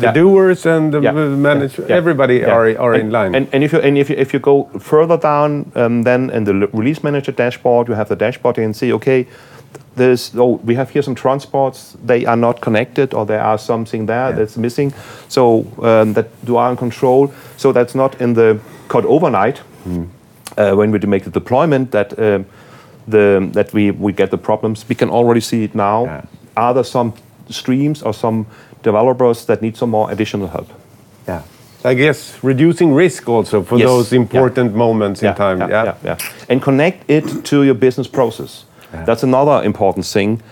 [0.00, 0.12] the Yeah.
[0.14, 1.12] doers and the Yeah.
[1.36, 1.96] management, Yeah.
[1.98, 3.34] everybody are, are and, in line.
[3.36, 6.44] And, and if you and if you, if you go further down, um, then in
[6.44, 9.26] the release manager dashboard, you have the dashboard, and see, okay,
[9.96, 11.96] there's oh, we have here some transports.
[12.06, 14.92] They are not connected, or there are something there that's missing.
[15.28, 17.32] So um, that you are in control.
[17.56, 18.58] So that's not in the
[18.88, 19.62] code overnight
[20.56, 22.18] uh, when we do make the deployment that.
[22.18, 22.46] Um,
[23.08, 24.84] the, that we, we get the problems.
[24.88, 26.04] We can already see it now.
[26.04, 26.24] Yeah.
[26.56, 27.12] Are there some
[27.48, 28.46] streams or some
[28.82, 30.68] developers that need some more additional help?
[31.28, 31.42] yeah.
[31.84, 33.86] I guess reducing risk also for Yes.
[33.86, 34.22] those Yeah.
[34.22, 35.58] important moments in time.
[35.60, 35.84] Yeah, Yeah.
[35.84, 36.16] yeah, yeah.
[36.48, 38.64] And connect it to your business process.
[38.92, 40.42] That's another important thing.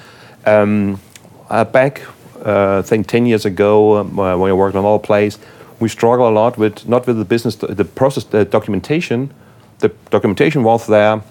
[0.45, 1.01] Um,
[1.49, 2.03] uh, back,
[2.45, 5.39] uh, I think 10 years ago, um, uh, when I worked in another place,
[5.81, 9.33] we struggled a lot with not with the business, the process, the documentation.
[9.79, 11.23] The documentation was there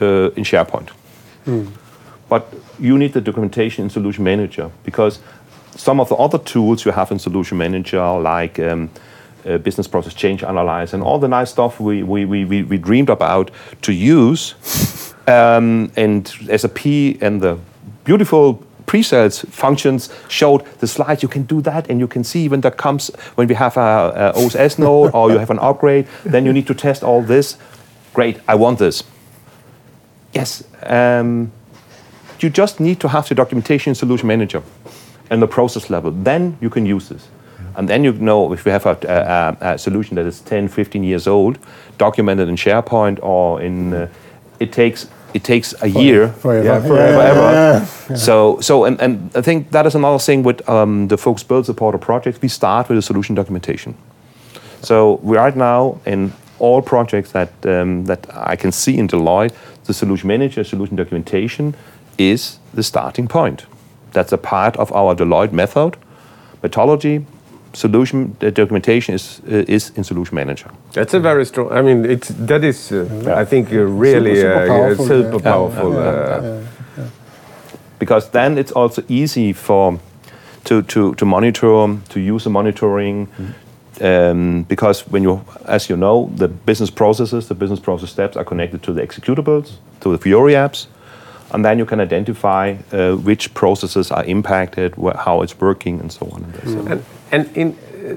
[0.00, 0.90] uh, in SharePoint.
[2.28, 5.18] But you need the documentation in Solution Manager because
[5.76, 8.90] some of the other tools you have in Solution Manager, like um,
[9.46, 13.10] uh, Business Process Change Analyze and all the nice stuff we, we, we, we dreamed
[13.10, 13.50] about
[13.82, 14.54] to use,
[15.30, 16.86] um, and SAP
[17.22, 17.58] and the
[18.04, 21.22] beautiful pre-sales functions showed the slides.
[21.22, 24.32] You can do that, and you can see when that comes when we have a,
[24.34, 26.08] a OSS note or you have an upgrade.
[26.24, 27.56] Then you need to test all this.
[28.12, 29.04] Great, I want this.
[30.32, 31.52] Yes, um,
[32.40, 34.62] you just need to have the documentation solution manager
[35.30, 36.10] and the process level.
[36.10, 37.28] Then you can use this.
[37.76, 41.04] And then you know if we have a, a, a solution that is 10, 15
[41.04, 41.58] years old,
[41.98, 44.08] documented in SharePoint or in, uh,
[44.58, 46.64] it takes it takes a year, forever.
[46.64, 48.16] yeah, Yeah, forever, yeah, ever.
[48.16, 51.66] So, so, and, and I think that is another thing with um, the Focus Build
[51.66, 52.42] support Supporter project.
[52.42, 53.94] We start with the solution documentation.
[54.82, 59.54] So we right now in all projects that um, that I can see in Deloitte,
[59.84, 61.74] the solution manager, solution documentation
[62.18, 63.66] is the starting point.
[64.12, 65.96] That's a part of our Deloitte method,
[66.62, 67.24] methodology,
[67.72, 70.70] solution the documentation is uh, is in Solution Manager.
[70.92, 71.72] That's a very strong.
[71.72, 72.92] I mean, it's that is.
[72.92, 75.52] Uh, I think uh, really super uh, powerful, super yeah.
[75.52, 75.92] powerful.
[75.92, 76.60] Yeah, uh,
[77.98, 79.98] because then it's also easy for
[80.64, 83.28] to to, to monitor to use the monitoring
[84.00, 88.44] um, because when you as you know the business processes the business process steps are
[88.44, 90.86] connected to the executables to the Fiori apps
[91.52, 96.12] and then you can identify uh, which processes are impacted wh- how it's working and
[96.12, 97.02] so on and so on.
[97.32, 98.16] And, in, uh,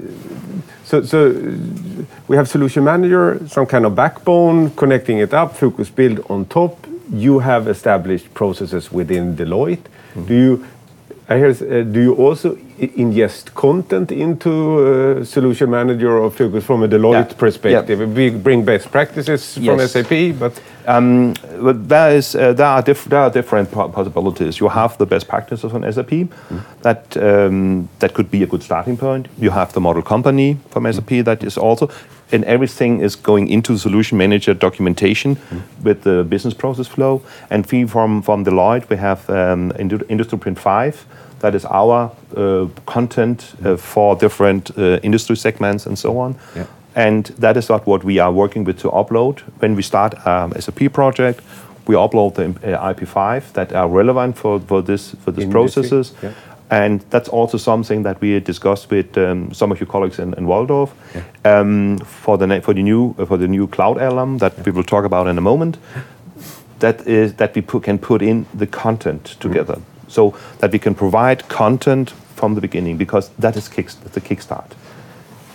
[0.84, 5.90] so, so uh, we have solution manager, some kind of backbone, connecting it up, focus
[5.90, 6.86] build on top.
[7.12, 9.84] You have established processes within Deloitte.
[10.26, 10.66] Do you,
[11.28, 14.50] I hear, uh, do you also ingest content into
[15.20, 17.36] uh, solution manager or focus from a Deloitte Yeah.
[17.38, 18.16] perspective?
[18.16, 19.92] We bring best practices from Yes.
[19.92, 24.60] SAP, but Um, but there is uh, there are there are different po- possibilities.
[24.60, 26.28] You have the best practices on SAP,
[26.82, 29.28] that um, that could be a good starting point.
[29.38, 31.88] You have the model company from SAP that is also,
[32.32, 35.36] and everything is going into solution manager documentation
[35.82, 37.22] with the business process flow.
[37.50, 39.72] And we from from Deloitte we have um,
[40.08, 41.04] Industry Print Five.
[41.40, 46.36] That is our uh, content uh, for different uh, industry segments and so on.
[46.56, 46.66] Yeah.
[46.96, 49.40] And that is not what we are working with to upload.
[49.60, 51.40] When we start um, SAP project,
[51.86, 56.12] we upload the uh, IP5 that are relevant for, for this for these processes.
[56.22, 56.32] yeah.
[56.70, 60.46] And that's also something that we discussed with um, some of your colleagues in, in
[60.46, 60.90] Walldorf
[61.44, 64.84] um, for the for the new uh, for the new cloud ALM that we will
[64.84, 65.76] talk about in a moment.
[66.78, 70.94] That is that we put, can put in the content together, so that we can
[70.94, 74.72] provide content from the beginning because that is kick, the kickstart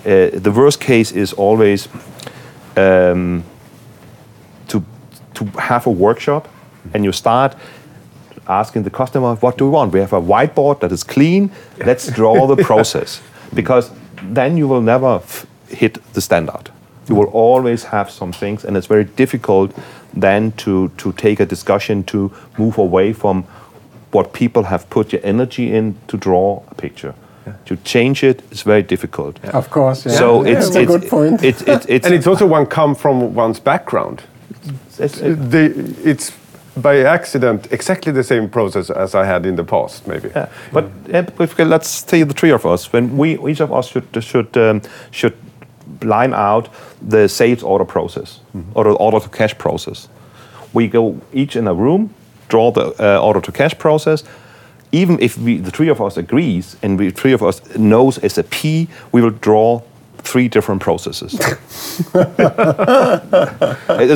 [0.06, 1.88] uh, the worst case is always
[2.78, 3.44] um,
[4.68, 4.84] to
[5.34, 6.48] to have a workshop
[6.94, 7.56] and you start
[8.48, 9.94] asking the customer what do you want?
[9.94, 11.52] We have a whiteboard that is clean.
[11.86, 13.22] Let's draw the process.
[13.54, 13.92] Because
[14.24, 16.72] then you will never f- hit the standard.
[17.08, 19.72] You will always have some things and it's very difficult
[20.14, 23.44] then to to take a discussion to move away from
[24.12, 27.14] what people have put your energy in to draw a picture
[27.66, 30.06] to change it is very difficult Of course.
[30.10, 30.18] Yeah.
[30.18, 31.44] so Yeah, it's, that's a good point.
[31.44, 34.22] It's, it's, it's, and it's also one come from one's background.
[35.00, 35.20] it's-
[35.52, 36.32] The, it's
[36.82, 40.30] by accident exactly the same process as I had in the past, maybe.
[40.36, 40.48] yeah.
[40.72, 42.94] But yeah, but let's say the three of us.
[42.94, 44.82] When we each of us should should um,
[45.12, 45.34] should
[46.04, 46.70] line out
[47.10, 48.40] the sales order process
[48.74, 50.08] or the order to cash process.
[50.74, 52.10] We go each in a room,
[52.48, 54.24] draw the uh, order to cash process.
[54.91, 58.63] Even if we, the three of us agrees and we three of us knows SAP,
[59.12, 59.82] we will draw
[60.23, 61.34] three different processes.
[61.34, 61.49] Isn't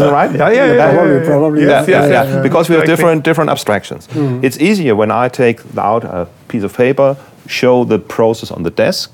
[0.02, 0.32] it right?
[0.36, 0.94] Yeah, yeah, yeah.
[0.94, 1.62] Probably, probably.
[1.62, 2.44] Yes, yeah, yes, yeah, yes.
[2.44, 4.08] because we have different different abstractions.
[4.44, 7.16] It's easier when I take out a piece of paper,
[7.48, 9.12] show the process on the desk,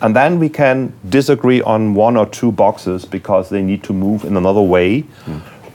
[0.00, 4.24] and then we can disagree on one or two boxes because they need to move
[4.24, 5.04] in another way.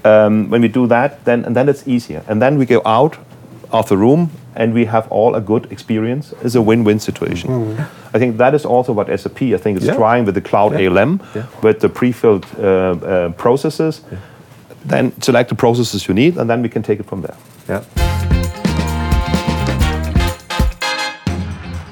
[0.04, 3.18] Um, when we do that, then and then it's easier, and then we go out
[3.72, 6.34] of the room and we have all a good experience.
[6.44, 7.78] It's a win-win situation.
[8.14, 9.96] I think that is also what SAP I think is Yeah.
[9.98, 11.44] trying with the cloud ALM, Yeah.
[11.62, 14.02] with the pre-filled uh, uh, processes.
[14.88, 17.36] Then select the processes you need, and then we can take it from there.
[17.70, 17.82] Yeah.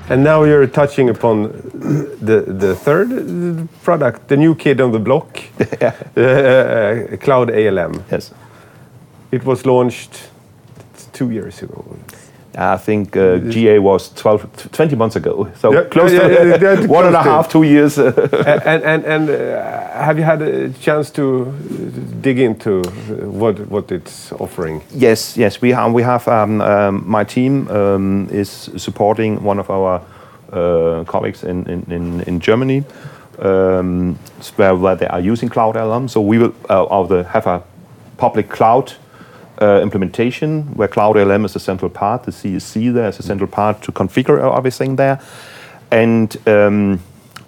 [0.10, 1.52] And now you're touching upon
[2.22, 5.40] the, the third uh, product, the new kid on the block,
[5.82, 8.04] uh, uh, Cloud ALM.
[8.12, 8.32] Yes.
[9.32, 10.30] It was launched
[11.14, 11.98] two years ago.
[12.56, 16.86] I think uh, GA was 12, 20 months ago, so Yeah, close yeah, to yeah,
[17.00, 17.98] one and a half, two years.
[17.98, 18.12] uh,
[18.66, 21.52] and and, and uh, have you had a chance to
[22.22, 24.82] dig into uh, what what it's offering?
[24.92, 25.94] Yes, yes, we have.
[25.94, 26.28] We have.
[26.28, 30.02] Um, um, my team um, is supporting one of our
[30.52, 32.84] uh, colleagues in in, in, in Germany,
[33.40, 34.16] um,
[34.58, 36.08] where, where they are using Cloud ALM.
[36.08, 37.62] So we will uh, of the, have a
[38.18, 38.94] public cloud
[39.62, 42.24] uh, implementation where Cloud ALM is a central part.
[42.24, 45.20] The CSC there is a central part to configure everything there,
[45.92, 46.36] and.
[46.48, 47.00] Um,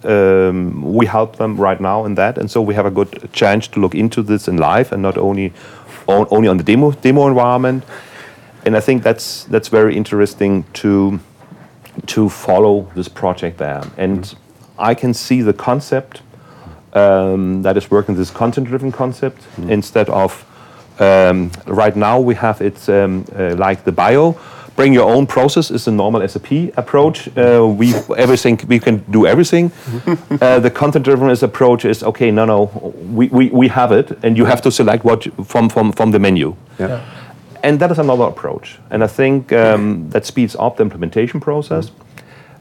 [0.04, 3.66] um, we help them right now in that, and so we have a good chance
[3.68, 5.52] to look into this in live and not only
[6.06, 7.84] on, only on the demo demo environment.
[8.64, 11.18] And I think that's that's very interesting to
[12.06, 13.82] to follow this project there.
[13.96, 14.34] And
[14.78, 16.22] I can see the concept
[16.92, 20.44] um, that is working this content-driven concept instead of
[20.98, 24.34] um, right now we have it um, uh, like the bio.
[24.76, 27.28] Bring your own process is the normal SAP approach.
[27.36, 29.72] Uh, we everything we can do everything.
[30.42, 32.30] uh, the content-driven approach is okay.
[32.30, 32.64] No, no,
[33.14, 36.18] we, we, we have it, and you have to select what from from from the
[36.18, 37.00] menu Yeah.
[37.62, 41.90] and that is another approach and i think um, that speeds up the implementation process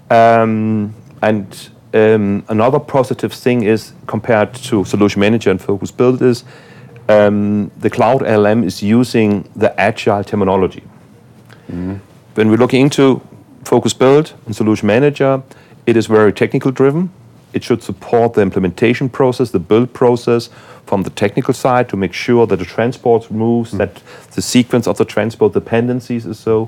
[0.09, 6.43] um, and um, another positive thing is compared to Solution Manager and Focus Build is
[7.07, 10.83] um, the Cloud ALM is using the agile terminology.
[12.35, 13.21] When we're looking into
[13.63, 15.41] Focus Build and Solution Manager,
[15.85, 17.11] it is very technical driven.
[17.53, 20.49] It should support the implementation process, the build process
[20.85, 24.01] from the technical side to make sure that the transport moves, that
[24.31, 26.65] the sequence of the transport dependencies is so.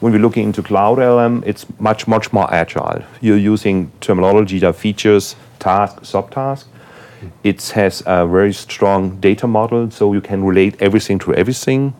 [0.00, 3.02] When we're looking into Cloud ALM, it's much, much more agile.
[3.20, 6.64] You're using terminology that features task, subtask.
[7.42, 11.92] It has a very strong data model, so you can relate everything to everything.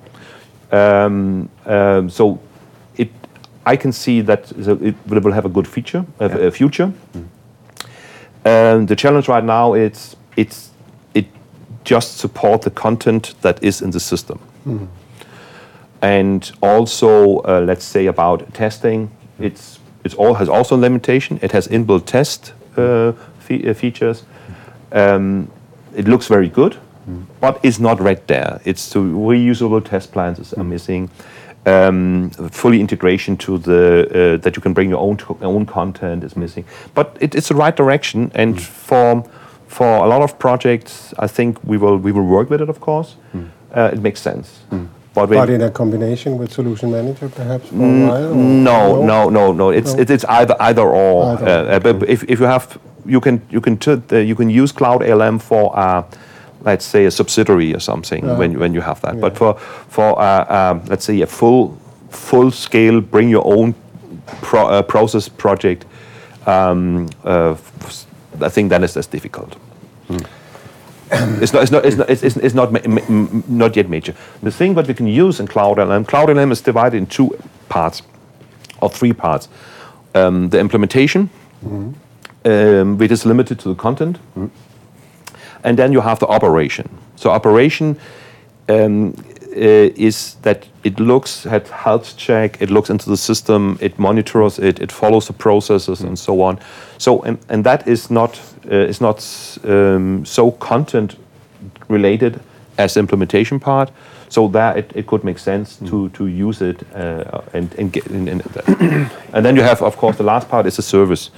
[0.72, 2.38] Um, um, so
[2.96, 3.10] it,
[3.66, 6.92] I can see that it will have a good feature, a, a future.
[8.44, 10.70] Um, the challenge right now is it's
[11.14, 11.26] it
[11.84, 14.38] just support the content that is in the system,
[16.00, 19.10] and also uh, let's say about testing.
[19.38, 21.38] It's it's all has also limitation.
[21.42, 24.24] It has inbuilt test uh, fe- uh, features.
[24.92, 25.50] Um,
[25.96, 26.76] it looks very good,
[27.40, 28.60] but it's not right there.
[28.64, 31.10] It's the reusable test plans is are missing.
[31.66, 36.34] Um, fully integration to the uh, that you can bring your own own content is
[36.36, 36.64] missing.
[36.94, 39.24] But it, it's the right direction, and for
[39.68, 42.68] for a lot of projects, I think we will we will work with it.
[42.68, 43.16] Of course,
[43.76, 44.60] uh, it makes sense.
[45.12, 48.30] But, But in a combination with Solution Manager, perhaps for a while?
[48.30, 49.70] or- no, no, no, no.
[49.70, 50.00] It's No.
[50.02, 51.32] it, it's either either or.
[51.32, 54.34] Either Uh, uh, but if, if you have you can you can t- uh, you
[54.34, 56.02] can use Cloud ALM for uh,
[56.64, 59.20] let's say a subsidiary or something when when you have that.
[59.20, 59.54] But for
[59.88, 61.76] for uh, um, let's say a full
[62.10, 63.74] full scale bring your own
[64.42, 65.84] pro, uh, process project,
[66.46, 68.06] um, uh, f-
[68.42, 69.56] I think then it's less difficult.
[71.42, 74.14] It's not, it's not, it's not, it's, it's, it's not, ma- ma- not yet major.
[74.44, 77.36] The thing that we can use in Cloud ALM, Cloud ALM is divided in two
[77.68, 78.02] parts,
[78.80, 79.48] or three parts.
[80.14, 81.28] Um, the implementation,
[82.44, 84.18] um, which is limited to the content,
[85.64, 86.88] and then you have the operation.
[87.16, 87.98] So operation
[88.68, 89.14] um,
[89.56, 94.58] uh, is that it looks at health check, it looks into the system, it monitors
[94.58, 96.58] it, it follows the processes, and so on.
[96.98, 99.18] So and, and that is not uh, is not
[99.64, 101.16] um, so content
[101.88, 102.40] related
[102.78, 103.90] as the implementation part.
[104.28, 108.06] So that it, it could make sense to, to use it uh, and and get
[108.06, 109.10] in, in that.
[109.32, 111.30] and then you have of course the last part is the service,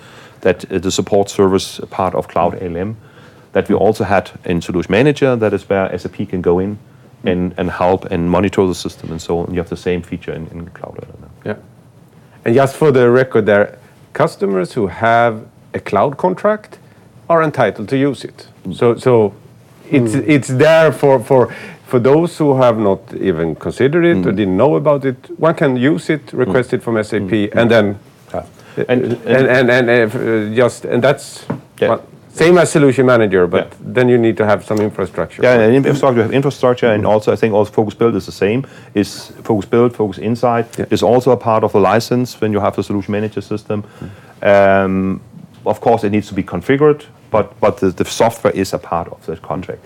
[0.43, 2.97] that uh, the support service part of Cloud ALM
[3.53, 5.37] that we also had in Solution Manager.
[5.37, 6.79] That is where SAP can go in
[7.25, 9.53] and, and help and monitor the system and so on.
[9.53, 11.31] You have the same feature in, in Cloud ALM.
[11.45, 11.57] Yeah.
[12.45, 13.79] And just for the record there,
[14.13, 16.79] customers who have a cloud contract
[17.29, 18.49] are entitled to use it.
[18.65, 18.77] Mm.
[18.77, 19.35] So, so
[19.91, 20.25] it's, mm.
[20.27, 21.55] it's there for, for,
[21.87, 24.37] for those who have not even considered it or mm.
[24.37, 25.39] didn't know about it.
[25.39, 27.99] One can use it, request it from SAP, and then
[28.77, 31.45] And- and and and, if, uh, just and that's
[31.81, 31.89] Yeah.
[31.89, 32.01] well,
[32.35, 33.95] same as solution manager, but Yeah.
[33.95, 35.43] then you need to have some infrastructure.
[35.43, 38.33] Yeah, and infrastructure, you have infrastructure, and also I think also Focus Build is the
[38.33, 38.63] same.
[38.95, 40.87] Is Focus Build, Focus Insight Yeah.
[40.91, 43.85] is also a part of the license when you have the solution manager system.
[44.43, 45.21] Um,
[45.65, 49.09] of course, it needs to be configured, but but the, the software is a part
[49.09, 49.81] of that contract.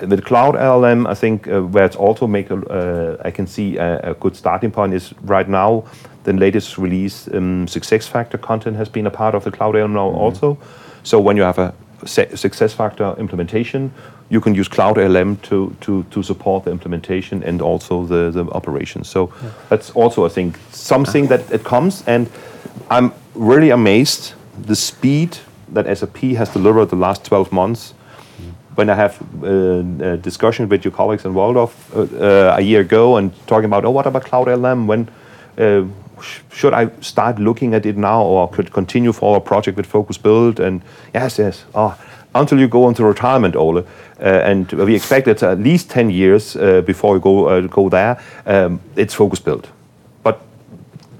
[0.00, 3.78] With Cloud ALM, I think uh, where it's also make a, uh, I can see
[3.78, 5.82] a, a good starting point is right now
[6.28, 9.94] the latest release um, success factor content has been a part of the Cloud ALM
[9.94, 10.58] now also.
[11.02, 11.72] So when you have a
[12.04, 13.92] success factor implementation,
[14.28, 18.44] you can use Cloud ALM to, to, to support the implementation and also the, the
[18.52, 19.08] operations.
[19.08, 19.32] So
[19.70, 22.04] that's also, I think, something that it comes.
[22.06, 22.28] And
[22.90, 24.34] I'm really amazed
[24.66, 25.38] the speed
[25.72, 27.94] that SAP has delivered the last 12 months.
[28.74, 32.82] When I have uh, a discussion with your colleagues in Walldorf uh, uh, a year
[32.82, 34.86] ago and talking about, oh, what about Cloud ALM?
[34.86, 35.08] When
[35.58, 35.84] uh,
[36.50, 40.18] should I start looking at it now or could continue for a project with Focus
[40.18, 40.60] Build?
[40.60, 40.82] And
[41.14, 41.64] yes, yes.
[41.74, 41.98] Oh,
[42.34, 43.78] until you go into retirement, Ole.
[43.78, 43.84] Uh,
[44.20, 48.20] and we expect it's at least 10 years uh, before you go, uh, go there.
[48.46, 49.68] Um, it's Focus Build.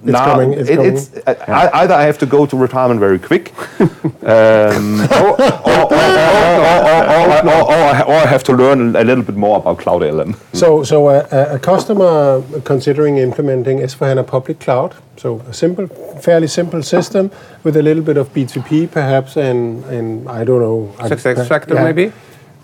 [0.03, 0.53] It's now, coming.
[0.53, 0.97] It's, it, coming.
[0.97, 1.71] it's yeah.
[1.73, 3.53] I, either I have to go to retirement very quick,
[4.23, 4.29] or
[8.11, 10.37] I have to learn a little bit more about Cloud ALM.
[10.53, 15.89] So, so a, a customer considering implementing S4HANA public cloud, so a simple,
[16.21, 17.31] fairly simple system
[17.65, 20.95] with a little bit of BTP perhaps, and, and I don't know.
[21.09, 21.85] Success factor yeah.
[21.85, 22.13] maybe?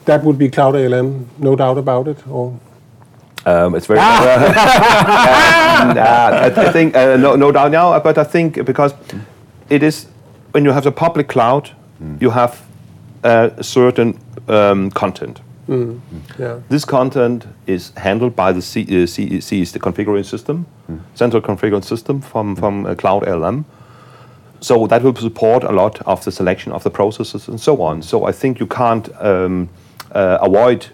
[0.04, 2.26] That would be Cloud ALM, no doubt about it.
[2.28, 2.58] Or
[3.46, 4.00] um, it's very.
[5.74, 8.94] Uh, I, I think uh, no, no doubt now, but I think because
[9.68, 10.06] it is
[10.52, 11.70] when you have the public cloud,
[12.20, 12.62] you have
[13.24, 14.18] uh, certain
[14.48, 15.40] um, content.
[16.38, 20.66] yeah, This content is handled by the C, uh, C, C is the configuring system,
[21.14, 23.64] central configuring system from from uh, Cloud ALM.
[24.60, 28.02] So that will support a lot of the selection of the processes and so on.
[28.02, 29.68] So I think you can't um,
[30.14, 30.86] uh, avoid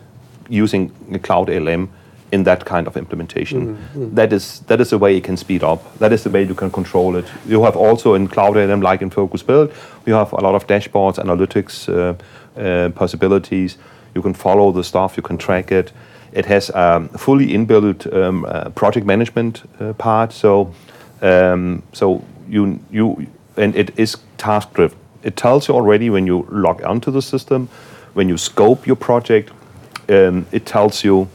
[0.49, 1.89] using the cloud ALM
[2.33, 3.77] in that kind of implementation.
[4.15, 5.99] That is that is the way you can speed up.
[5.99, 7.27] That is the way you can control it.
[7.47, 9.73] You have also in cloud ALM, like in Focus Build,
[10.07, 12.15] you have a lot of dashboards, analytics uh,
[12.61, 13.79] uh, possibilities.
[14.15, 15.17] You can follow the stuff.
[15.17, 15.93] You can track it.
[16.33, 20.33] It has um, fully inbuilt um, uh, project management uh, part.
[20.33, 20.73] So
[21.23, 23.27] um, so you you
[23.57, 24.99] and it is task driven.
[25.23, 27.69] It tells you already when you log onto the system,
[28.15, 29.51] when you scope your project,
[30.09, 31.29] um, it tells you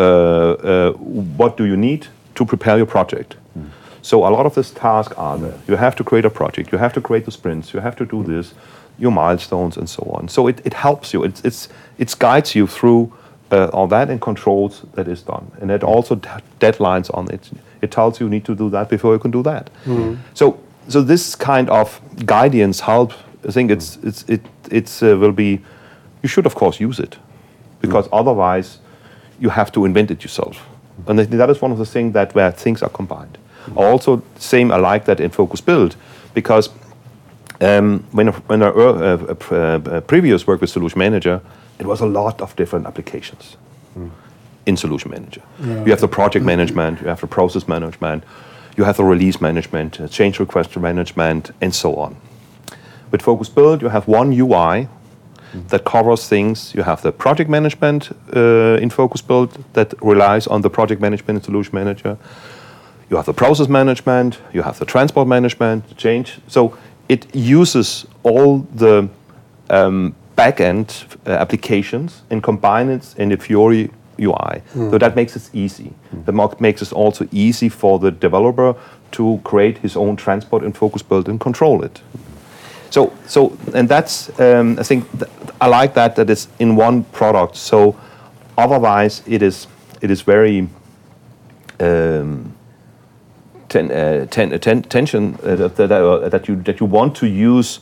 [0.00, 0.92] Uh, uh,
[1.36, 2.06] what do you need
[2.40, 3.36] to prepare your project.
[3.54, 3.66] Hmm.
[4.02, 5.58] So a lot of these tasks are there.
[5.68, 6.72] You have to create a project.
[6.72, 7.74] You have to create the sprints.
[7.74, 8.54] You have to do this,
[8.98, 10.28] your milestones, and so on.
[10.28, 11.24] So it, it helps you.
[11.24, 13.12] It it's it guides you through
[13.52, 15.50] uh, all that and controls that is done.
[15.60, 16.28] And it also d-
[16.60, 17.50] deadlines on it.
[17.82, 19.70] It tells you you need to do that before you can do that.
[19.84, 20.14] Hmm.
[20.34, 23.12] So so this kind of guidance help.
[23.48, 24.40] I think it's it's it
[24.70, 25.60] it's uh, will be.
[26.22, 27.18] You should of course use it,
[27.80, 28.14] because hmm.
[28.20, 28.78] otherwise,
[29.40, 30.66] you have to invent it yourself.
[31.06, 33.38] And that is one of the things that where things are combined.
[33.74, 35.96] Also, same I like that in Focus Build,
[36.34, 36.68] because
[37.60, 41.40] um, when I, when I uh, uh, uh, previous work with Solution Manager,
[41.78, 43.56] it was a lot of different applications
[44.66, 45.42] in Solution Manager.
[45.84, 48.24] You have the project management, you have the process management,
[48.76, 52.16] you have the release management, uh, change request management, and so on.
[53.10, 54.88] With Focus Build, you have one UI
[55.68, 56.72] that covers things.
[56.74, 61.44] You have the project management uh, in Focus Build that relies on the project management
[61.44, 62.16] Solution Manager.
[63.10, 66.38] You have the process management, you have the transport management, the change.
[66.46, 66.76] So
[67.08, 69.08] it uses all the
[69.68, 73.90] um, back-end uh, applications and combine it in the Fiori
[74.20, 74.62] UI.
[74.74, 75.92] So that makes it easy.
[76.24, 78.74] That mo- makes it also easy for the developer
[79.12, 82.00] to create his own transport in Focus Build and control it.
[82.90, 85.30] So, so, and that's um, I think th-
[85.60, 87.56] I like that that it's in one product.
[87.56, 87.96] So,
[88.56, 89.66] otherwise it is
[90.00, 90.68] it is very
[91.80, 92.54] um,
[93.68, 97.26] ten, uh, ten, ten, tension uh, that, that, uh, that you that you want to
[97.26, 97.80] use.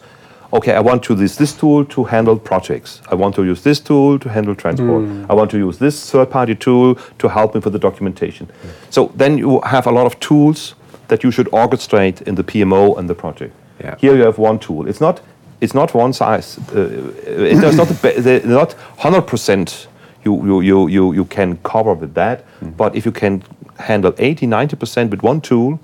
[0.50, 3.02] Okay, I want to use this tool to handle projects.
[3.10, 5.04] I want to use this tool to handle transport.
[5.28, 8.48] I want to use this third-party tool to help me with the documentation.
[8.88, 10.74] So then you have a lot of tools
[11.08, 13.54] that you should orchestrate in the PMO and the project.
[13.78, 13.96] Yeah.
[13.98, 14.88] Here you have one tool.
[14.88, 15.20] It's not
[15.60, 16.58] it's not one size.
[16.74, 19.88] Uh, it does not the- not hundred percent.
[20.24, 22.44] You, you, you, you, you can cover with that,
[22.76, 23.42] but if you can
[23.78, 25.78] handle 80, 90% with one tool,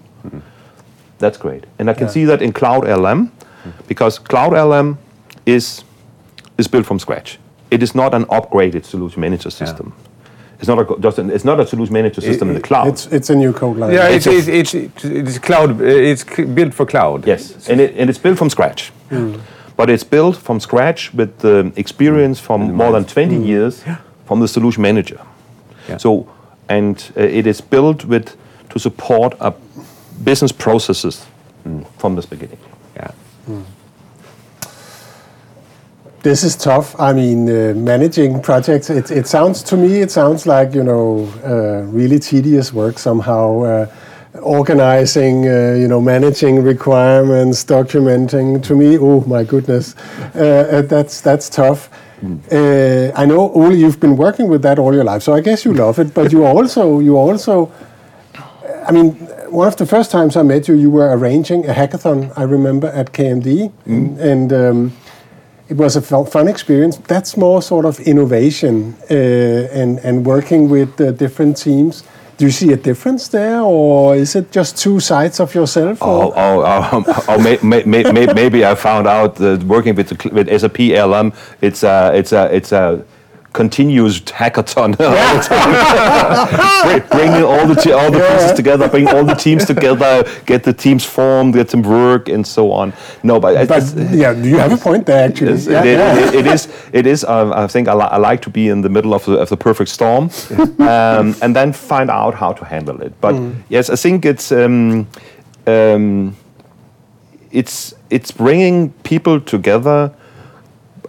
[1.18, 1.64] that's great.
[1.78, 3.30] And I can see that in Cloud ALM,
[3.86, 4.98] because Cloud ALM
[5.46, 5.84] is,
[6.58, 7.38] is built from scratch.
[7.70, 9.94] It is not an upgraded solution manager system.
[10.58, 12.88] It's not a, just an, it's not a solution manager system in the cloud.
[12.88, 13.92] It's it's a new code line.
[13.94, 15.80] Yeah, it's, it's, it's, it's, it's cloud.
[15.80, 17.26] uh, It's built for cloud.
[17.26, 18.92] Yes, and, it, and it's built from scratch.
[19.76, 23.82] But it's built from scratch with the experience from more than 20 years
[24.26, 25.20] from the solution manager.
[25.88, 25.98] Yeah.
[25.98, 26.28] So,
[26.68, 28.36] and uh, it is built with
[28.70, 29.52] to support a
[30.22, 31.26] business processes
[31.98, 32.58] from the beginning.
[32.96, 33.10] Yeah.
[36.22, 36.98] This is tough.
[36.98, 38.88] I mean, uh, managing projects.
[38.88, 40.00] It, it sounds to me.
[40.00, 43.86] It sounds like you know, uh, really tedious work somehow.
[44.42, 48.62] Organizing, uh, you know, managing requirements, documenting.
[48.64, 49.94] To me, oh my goodness,
[50.34, 51.88] uh, uh, that's that's tough.
[52.50, 55.64] Uh, I know, Ole, you've been working with that all your life, so I guess
[55.64, 56.14] you love it.
[56.14, 57.70] But you also, you also,
[58.88, 59.12] I mean,
[59.50, 62.32] one of the first times I met you, you were arranging a hackathon.
[62.36, 64.18] I remember at KMD, and.
[64.18, 64.92] and um,
[65.68, 66.98] it was a fun experience.
[66.98, 69.14] That's more sort of innovation uh,
[69.72, 72.04] and and working with uh, different teams.
[72.36, 75.98] Do you see a difference there, or is it just two sides of yourself?
[76.02, 79.62] Oh, or- oh, oh, oh, oh may, may, may, may- maybe I found out that
[79.62, 83.04] working with, with SAP ALM, it's a, it's a, it's a
[83.54, 84.94] continuous hackathon.
[85.00, 86.84] all the time.
[86.84, 90.62] Bring- Bringing all the, te- all the pieces together, bring all the teams together, get
[90.64, 92.92] the teams formed, get them work, and so on.
[93.22, 95.52] No, but, But yeah, you have a point there actually.
[95.52, 96.28] Yes, Yeah, it, it- yeah.
[96.28, 96.68] it- it is.
[96.92, 97.24] It is.
[97.24, 99.48] Um, I think I, li- I like to be in the middle of the, of
[99.48, 100.30] the perfect storm,
[100.80, 103.12] um, and then find out how to handle it.
[103.20, 103.34] But
[103.70, 105.06] yes, I think it's um,
[105.66, 106.36] um,
[107.52, 110.10] it's it's bringing people together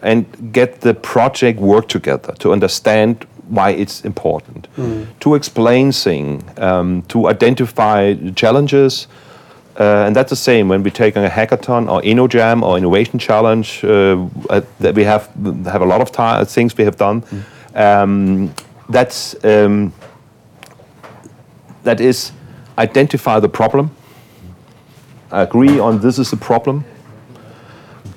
[0.01, 4.67] and get the project work together to understand why it's important,
[5.19, 9.07] to explain things, um, to identify the challenges.
[9.77, 13.83] Uh, and that's the same when we're taking a hackathon or InnoJam or Innovation Challenge
[13.83, 15.29] uh, uh, that we have
[15.65, 17.23] have a lot of things we have done.
[17.75, 18.53] Um,
[18.89, 19.91] that's um,
[21.83, 22.31] that is
[22.77, 23.89] identify the problem,
[25.31, 26.85] agree on this is the problem,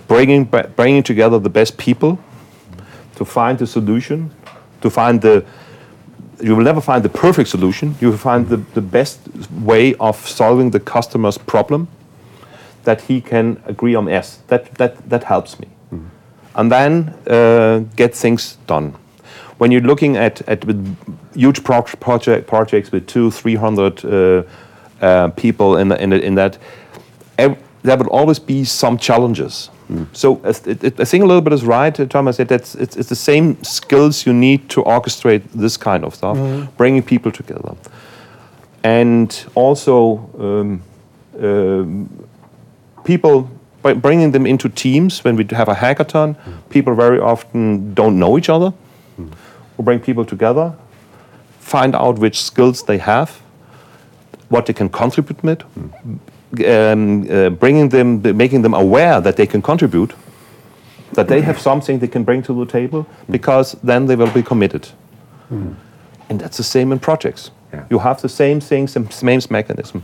[0.08, 0.44] bringing,
[0.74, 2.18] bringing together the best people
[3.14, 4.30] to find the solution,
[4.80, 5.44] to find the,
[6.42, 9.20] you will never find the perfect solution, you will find the, the best
[9.52, 11.88] way of solving the customer's problem
[12.84, 14.38] that he can agree on S.
[14.48, 15.68] That, that, that helps me.
[16.54, 18.94] And then uh, get things done.
[19.58, 20.96] When you're looking at, at with
[21.34, 24.42] huge pro- project, projects with two, three hundred uh,
[25.00, 26.58] uh, people in, the, in, the, in that,
[27.36, 29.70] there will always be some challenges.
[30.12, 32.36] So it, it, I think a little bit is right, uh, Thomas.
[32.36, 36.36] That that's, it's, it's the same skills you need to orchestrate this kind of stuff,
[36.76, 37.74] bringing people together,
[38.82, 40.82] and also um,
[41.42, 42.08] um,
[43.04, 43.48] people
[43.82, 45.24] by bringing them into teams.
[45.24, 46.36] When we have a hackathon,
[46.68, 48.72] people very often don't know each other.
[49.78, 50.74] We bring people together,
[51.60, 53.40] find out which skills they have,
[54.50, 55.62] what they can contribute with,
[56.66, 60.14] um, uh, bringing them, making them aware that they can contribute,
[61.12, 64.42] that they have something they can bring to the table, because then they will be
[64.42, 64.88] committed.
[66.28, 67.50] And that's the same in projects.
[67.72, 67.84] Yeah.
[67.90, 70.02] You have the same things, the same mechanism.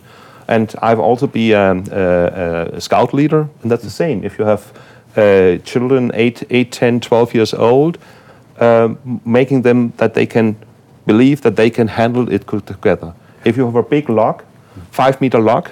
[0.49, 4.25] And I've also been um, a, a scout leader, and that's the same.
[4.25, 4.73] If you have
[5.17, 7.99] uh, children 8, 8, 10, 12 years old,
[8.61, 10.57] um, making them that they can
[11.07, 13.15] believe that they can handle it together.
[13.45, 14.43] If you have a big log,
[14.91, 15.71] five meter log,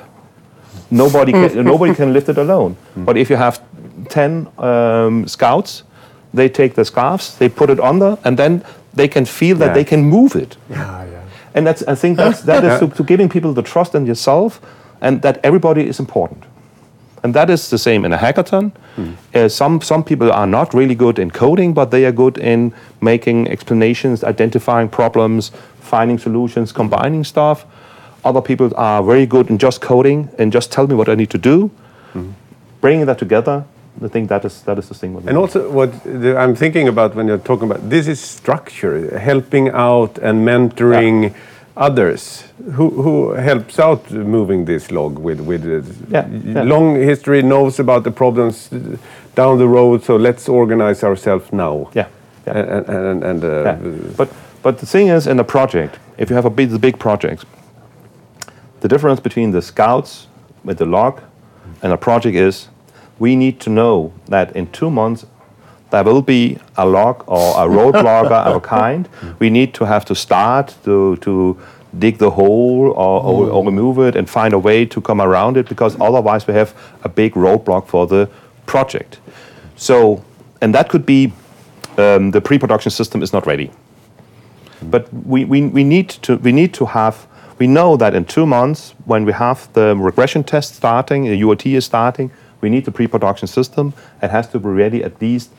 [0.92, 2.76] nobody can, nobody can lift it alone.
[2.96, 3.60] But if you have
[4.08, 5.82] 10 um, scouts,
[6.34, 8.62] they take the scarves, they put it on under, and then
[8.94, 9.74] they can feel that Yeah.
[9.74, 10.56] they can move it.
[10.70, 11.20] Yeah, yeah.
[11.54, 14.60] And that's, I think that's, that is to, to giving people the trust in yourself
[15.00, 16.44] and that everybody is important.
[17.22, 18.72] And that is the same in a hackathon.
[19.34, 22.72] Uh, some, some people are not really good in coding, but they are good in
[23.00, 27.64] making explanations, identifying problems, finding solutions, combining stuff.
[28.24, 31.30] Other people are very good in just coding and just tell me what I need
[31.30, 31.70] to do.
[32.80, 33.64] Bringing that together,
[34.04, 35.14] I think that is, that is the thing.
[35.14, 39.18] with And also, what the, I'm thinking about when you're talking about this is structure,
[39.18, 41.34] helping out and mentoring
[41.76, 42.44] others.
[42.72, 46.62] Who, who helps out moving this log with with uh, Yeah, yeah.
[46.62, 48.68] long history, knows about the problems
[49.34, 50.04] down the road.
[50.04, 51.90] So let's organize ourselves now.
[51.94, 52.06] Yeah,
[52.46, 52.58] yeah.
[52.58, 53.76] And and, and uh, Yeah.
[54.16, 54.28] But
[54.62, 57.44] but the thing is, in a project, if you have a big, big project,
[58.82, 60.26] the difference between the scouts
[60.64, 61.22] with the log
[61.82, 62.68] and a project is,
[63.18, 65.24] we need to know that in two months
[65.90, 69.08] there will be a log or a roadblock of a kind.
[69.38, 71.56] We need to have to start to to
[71.98, 75.56] dig the hole or, or, or remove it and find a way to come around
[75.56, 76.74] it because otherwise we have
[77.04, 78.28] a big roadblock for the
[78.66, 79.20] project.
[79.76, 80.24] So,
[80.60, 81.32] and that could be
[81.98, 83.70] um, the pre-production system is not ready.
[84.82, 87.26] But we, we, we, need to, we need to have,
[87.58, 91.66] we know that in two months, when we have the regression test starting, the UAT
[91.74, 92.30] is starting,
[92.60, 93.92] we need the pre-production system.
[94.22, 95.50] It has to be ready at least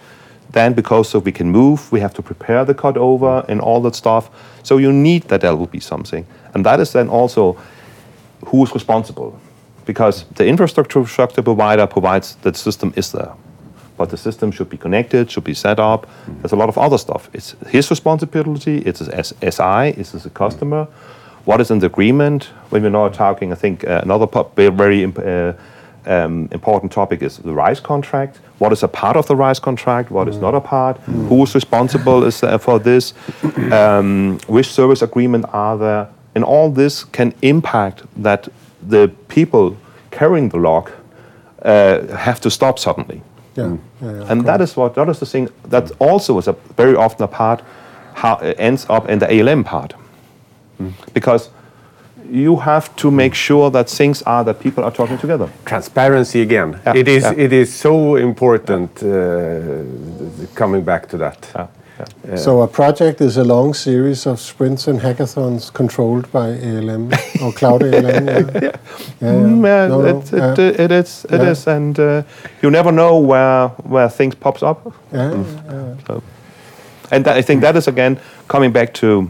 [0.54, 3.82] then because so we can move, we have to prepare the cut over and all
[3.82, 4.30] that stuff.
[4.64, 6.26] So you need that there will be something.
[6.54, 7.58] And that is then also
[8.46, 9.40] who is responsible.
[9.86, 13.34] Because the infrastructure structure provider provides that the system is there.
[13.98, 16.08] But the system should be connected, should be set up.
[16.28, 17.30] There's a lot of other stuff.
[17.34, 20.88] It's his responsibility, it's SI, it's a customer.
[21.46, 22.46] What is in the agreement?
[22.70, 25.54] When we're now talking, I think uh, another very, imp- uh,
[26.06, 28.38] um, important topic is the rice contract.
[28.60, 30.10] What is a part of the rice contract?
[30.10, 30.98] What is not a part?
[31.00, 33.14] Who is responsible is, uh, for this?
[33.74, 36.08] Um, which service agreement are there?
[36.36, 38.48] And all this can impact that
[38.90, 39.78] the people
[40.12, 40.92] carrying the log
[41.62, 43.22] uh, have to stop suddenly.
[43.56, 44.26] Yeah, yeah, yeah.
[44.30, 47.28] And that is what that is the thing that also is a very often a
[47.28, 47.62] part
[48.14, 49.94] how it ends up in the ALM part,
[51.14, 51.50] because
[52.32, 55.48] you have to make sure that things are that people are talking together.
[55.66, 56.80] transparency again.
[56.86, 57.44] Yeah, It is yeah.
[57.46, 58.90] it is so important.
[59.04, 59.08] Uh,
[60.56, 61.38] coming back to that.
[61.56, 61.68] Yeah,
[62.30, 62.36] yeah.
[62.38, 67.12] So a project is a long series of sprints and hackathons controlled by ALM
[67.42, 68.28] or Cloud ALM.
[68.28, 68.72] Yeah,
[69.22, 70.84] Mm, No, no, it, it, yeah.
[70.86, 71.52] it is, it Yeah.
[71.52, 72.22] is, and uh,
[72.64, 74.78] you never know where where things pops up.
[75.14, 75.44] Yeah,
[76.10, 76.20] yeah.
[77.12, 78.18] And that, I think that is again
[78.48, 79.30] coming back to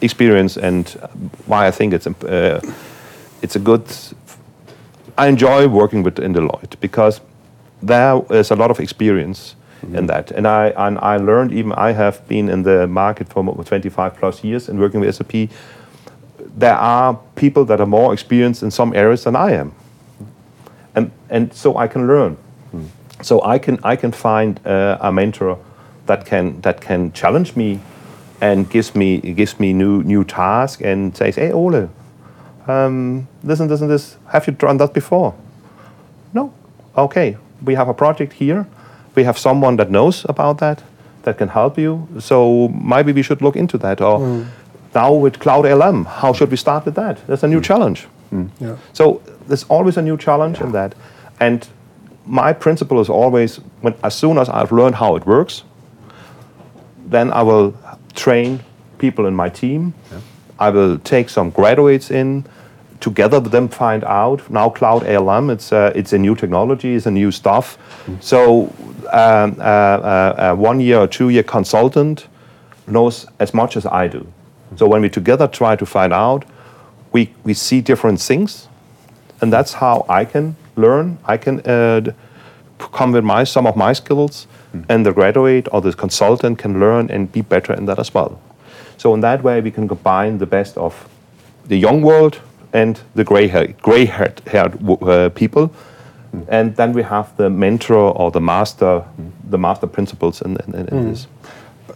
[0.00, 0.88] experience and
[1.46, 2.60] why I think it's uh,
[3.42, 3.84] it's a good.
[5.16, 7.20] I enjoy working with in Deloitte because
[7.82, 9.54] there is a lot of experience
[9.92, 13.48] in that, and I and I learned even I have been in the market for
[13.48, 15.50] over 25 plus years and working with SAP.
[16.56, 19.72] There are people that are more experienced in some areas than I am,
[20.94, 22.36] and and so I can learn.
[23.22, 25.58] So I can I can find uh, a mentor
[26.06, 27.80] that can that can challenge me
[28.44, 31.88] and gives me gives me new new task and says, "Hey, Ole,
[32.66, 34.16] um, this and this and this.
[34.32, 35.32] Have you done that before?"
[36.32, 36.50] No.
[36.96, 37.36] Okay,
[37.66, 38.66] we have a project here.
[39.14, 40.82] We have someone that knows about that,
[41.22, 42.06] that can help you.
[42.18, 44.00] So maybe we should look into that.
[44.00, 44.42] Or hmm.
[44.94, 47.16] now with Cloud ALM, how should we start with that?
[47.26, 47.68] That's a new hmm.
[47.68, 48.06] challenge.
[48.30, 48.46] Hmm.
[48.60, 48.76] Yeah.
[48.92, 50.94] So there's always a new challenge in that.
[51.40, 51.68] And
[52.26, 55.64] my principle is always when as soon as I've learned how it works,
[57.10, 57.72] then I will
[58.14, 58.60] train
[58.98, 59.94] people in my team.
[60.58, 62.46] I will take some graduates in,
[63.00, 64.48] together with them find out.
[64.50, 67.76] Now Cloud ALM, it's a, it's a new technology, it's a new stuff.
[68.20, 68.72] So
[69.12, 72.28] um, uh, uh, uh, one year or two year consultant
[72.86, 74.26] knows as much as I do.
[74.76, 76.44] So when we together try to find out,
[77.12, 78.68] we, we see different things,
[79.40, 81.18] and that's how I can learn.
[81.24, 82.12] I can uh,
[82.78, 84.46] come with my some of my skills,
[84.88, 88.40] and the graduate or the consultant can learn and be better in that as well.
[88.96, 91.08] So in that way, we can combine the best of
[91.66, 92.40] the young world
[92.72, 95.70] and the gray hair, gray haired, haired uh, people,
[96.48, 99.04] and then we have the mentor or the master,
[99.48, 101.26] the master principles in, in, in in this.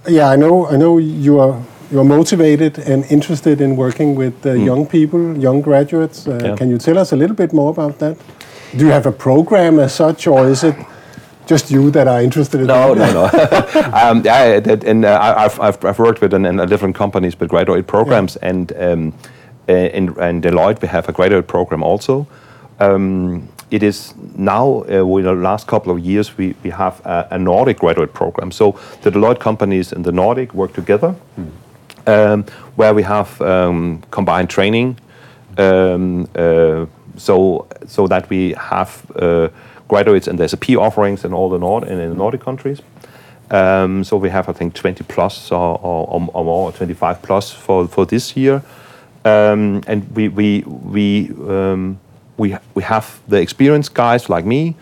[0.06, 0.66] Yeah, I know.
[0.66, 1.60] I know you are
[1.90, 6.26] you are motivated and interested in working with uh, young people, young graduates.
[6.28, 6.38] Uh.
[6.42, 6.56] Yeah.
[6.56, 8.16] Can you tell us a little bit more about that?
[8.76, 10.76] Do you have a program as such, or is it
[11.48, 13.12] just you that are interested in No, that?
[13.14, 13.92] no, no.
[14.10, 17.40] um, yeah, and uh, I- I've, I've, I've worked with in, in uh, different companies
[17.40, 19.14] with graduate programs, and um,
[19.68, 22.26] uh, in, in Deloitte we have a graduate program also.
[22.80, 27.28] Um, it is now, uh, with the last couple of years, we, we have a,
[27.32, 28.50] a Nordic graduate program.
[28.50, 31.14] So the Deloitte companies in the Nordic work together,
[32.06, 32.44] um,
[32.76, 34.96] where we have um, combined training,
[35.58, 36.86] um, uh,
[37.16, 39.48] so so that we have uh,
[39.88, 42.80] graduates and there's a P offerings in all the Nord in the Nordic countries.
[43.50, 47.88] Um, so we have I think 20 plus or, or, or more, 25 plus for,
[47.88, 48.62] for this year,
[49.24, 51.98] um, and we we we um,
[52.36, 54.76] we we have the experienced guys like me.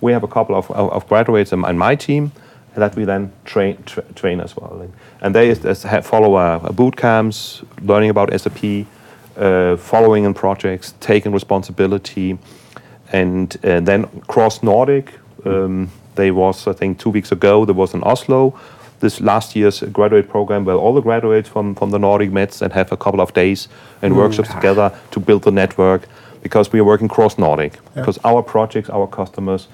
[0.00, 2.32] We have a couple of, of, of graduates in, my team
[2.74, 4.80] that we then train tra- train as well.
[4.80, 8.86] And, and they is, follow a, a boot camps, learning about SAP,
[9.36, 12.38] uh, following in projects, taking responsibility,
[13.12, 15.12] and, and then cross Nordic.
[15.44, 17.64] Um, they was I think two weeks ago.
[17.64, 18.58] There was in Oslo.
[19.00, 22.72] This last year's graduate program where all the graduates from, from the Nordic met and
[22.72, 23.68] have a couple of days
[24.02, 26.06] and workshops together to build the network
[26.42, 29.68] because we are working cross Nordic because our projects, our customers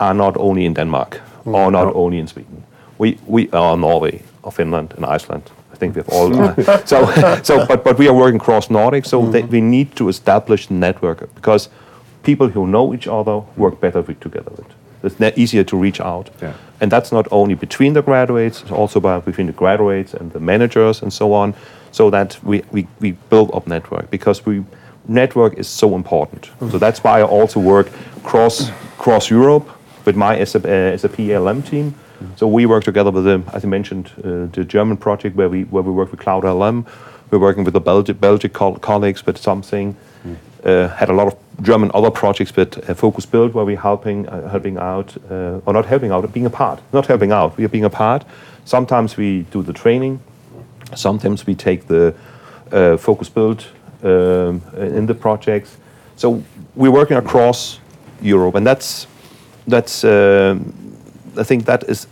[0.00, 1.54] are not only in Denmark mm.
[1.54, 2.64] or not only in Sweden.
[2.98, 5.50] We, we are Norway or Finland and Iceland.
[5.72, 6.30] I think we have all.
[6.30, 6.86] Mm.
[6.88, 9.32] so, so but, but we are working cross Nordic, so mm.
[9.32, 11.68] that we need to establish the network because
[12.22, 14.66] people who know each other work better with, together with.
[15.02, 16.30] It's easier to reach out.
[16.40, 16.54] Yeah.
[16.80, 20.40] And that's not only between the graduates, it's also by, between the graduates and the
[20.40, 21.54] managers and so on,
[21.90, 24.64] so that we, we, we build up network because we
[25.08, 26.50] network is so important.
[26.70, 27.90] So that's why I also work
[28.22, 29.68] cross cross Europe
[30.04, 31.94] with my SAP, uh, SAP ALM team.
[32.36, 35.64] So we work together with them, as I mentioned, uh, the German project where we
[35.64, 36.86] where we work with Cloud ALM.
[37.30, 39.96] We're working with the Belgic col- colleagues with something.
[40.64, 44.28] Uh, had a lot of German other projects with uh, Focus Build where we're helping
[44.28, 46.80] uh, helping out uh, or not helping out, being a part.
[46.92, 48.24] Not helping out, we are being a part.
[48.64, 50.20] Sometimes we do the training.
[50.94, 52.14] Sometimes we take the
[52.72, 53.66] uh, focus build
[54.02, 55.76] um, in the projects.
[56.16, 56.42] So
[56.74, 57.80] we're working across
[58.20, 59.06] Europe, and that's
[59.66, 60.74] that's um
[61.36, 62.06] I think that is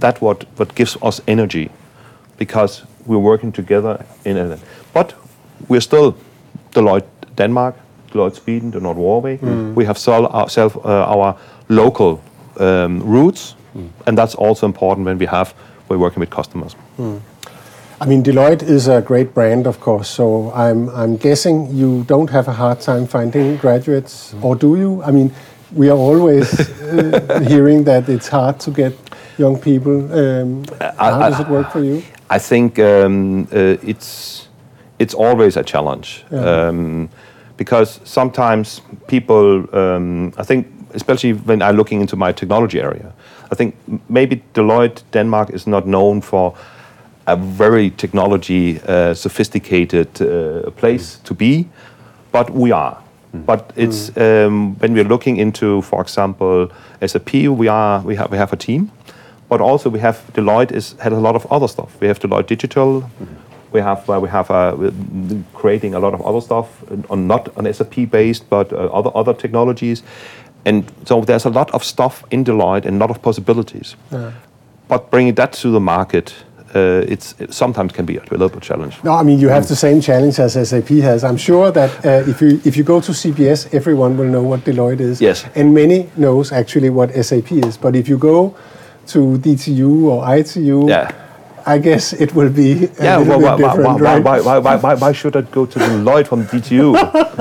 [0.00, 1.68] that what what gives us energy,
[2.38, 4.60] because we're working together in it.
[4.92, 5.14] But
[5.68, 6.14] we're still
[6.72, 7.74] Deloitte Denmark,
[8.14, 9.38] Deloitte Sweden, Deloitte Norway.
[9.74, 11.36] We have sol- ourself uh, our
[11.68, 12.20] local
[12.60, 13.54] um, roots,
[14.06, 15.54] and that's also important when we have
[15.88, 16.76] we're working with customers.
[18.00, 20.08] I mean, Deloitte is a great brand, of course.
[20.08, 25.02] So I'm I'm guessing you don't have a hard time finding graduates, or do you?
[25.02, 25.30] I mean,
[25.72, 26.52] we are always
[26.82, 28.92] uh, hearing that it's hard to get
[29.38, 30.12] young people.
[30.12, 30.64] Um,
[30.98, 32.02] how does it work for you?
[32.30, 34.48] I think um, uh, it's
[34.98, 37.08] it's always a challenge um,
[37.56, 39.66] because sometimes people.
[39.74, 43.12] Um, I think, especially when I'm looking into my technology area,
[43.50, 43.74] I think
[44.08, 46.54] maybe Deloitte Denmark is not known for
[47.26, 51.68] a very technology uh, sophisticated uh, place to be,
[52.32, 52.98] but we are.
[53.46, 56.68] But it's um, when we're looking into, for example,
[57.04, 58.90] SAP, we are we have we have a team,
[59.48, 62.00] but also we have Deloitte is had a lot of other stuff.
[62.00, 63.10] We have Deloitte Digital.
[63.74, 64.76] We have uh, we have uh,
[65.52, 66.68] creating a lot of other stuff
[67.10, 70.02] on not on SAP based, but uh, other other technologies,
[70.64, 73.96] and so there's a lot of stuff in Deloitte and a lot of possibilities.
[74.88, 76.44] But bringing that to the market
[76.74, 79.00] uh, it's it sometimes can be a little bit challenging.
[79.04, 81.22] No, I mean you have the same challenge as SAP has.
[81.24, 84.60] I'm sure that uh, if you if you go to CBS, everyone will know what
[84.64, 85.20] Deloitte is.
[85.20, 85.44] Yes.
[85.54, 87.76] And many knows actually what SAP is.
[87.76, 88.54] But if you go
[89.06, 91.10] to DTU or ITU, Yeah.
[91.66, 94.24] I guess it will be a Yeah, little well, bit why, why, different, why, right?
[94.24, 96.94] why, why, why, why, why should I go to the Lloyd from DTU?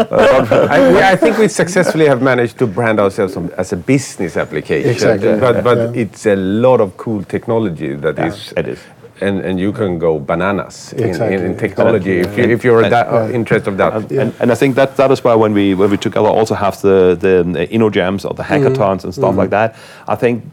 [0.70, 4.90] I, we- I think we successfully have managed to brand ourselves as a business application.
[4.90, 5.40] Exactly.
[5.40, 6.02] But, but Yeah.
[6.04, 8.54] it's a lot of cool technology that is.
[8.56, 8.80] it is.
[9.22, 12.82] And, and you can go bananas in, Exactly, in, in technology if, you, if you're
[12.82, 14.12] And- that, uh, interested of that.
[14.12, 16.82] And, and I think that that is why when we when we together also have
[16.82, 19.76] the the, the InnoJams or the hackathons and stuff like that,
[20.08, 20.44] I think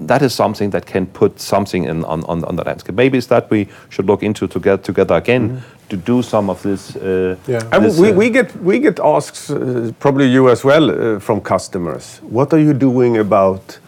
[0.00, 2.94] that is something that can put something in on, on, on the landscape.
[2.94, 6.62] Maybe it's that we should look into to get together again to do some of
[6.62, 6.96] this.
[6.96, 7.78] Uh, Yeah.
[7.80, 11.40] This, we, uh, we get we get asks, uh, probably you as well, uh, from
[11.40, 12.20] customers.
[12.22, 13.78] What are you doing about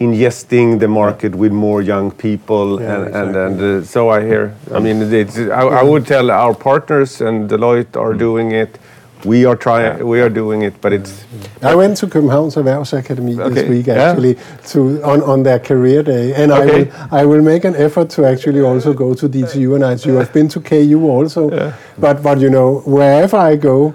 [0.00, 2.80] ingesting the market with more young people?
[2.80, 4.52] Yeah, and and, and uh, so I hear.
[4.74, 8.78] I mean, it's, I, I would tell our partners and Deloitte are doing it.
[9.24, 10.06] We are trying.
[10.06, 11.24] We are doing it, but it's
[11.62, 14.10] I went to Københavns Erhvervsakademi this Okay, week yeah.
[14.10, 14.36] actually
[14.72, 18.24] to on, on their career day, and I will I will make an effort to
[18.24, 20.18] actually also go to DTU and ITU.
[20.20, 21.50] I've been to KU also,
[21.98, 23.92] but but you know wherever I go,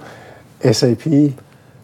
[0.71, 1.05] SAP,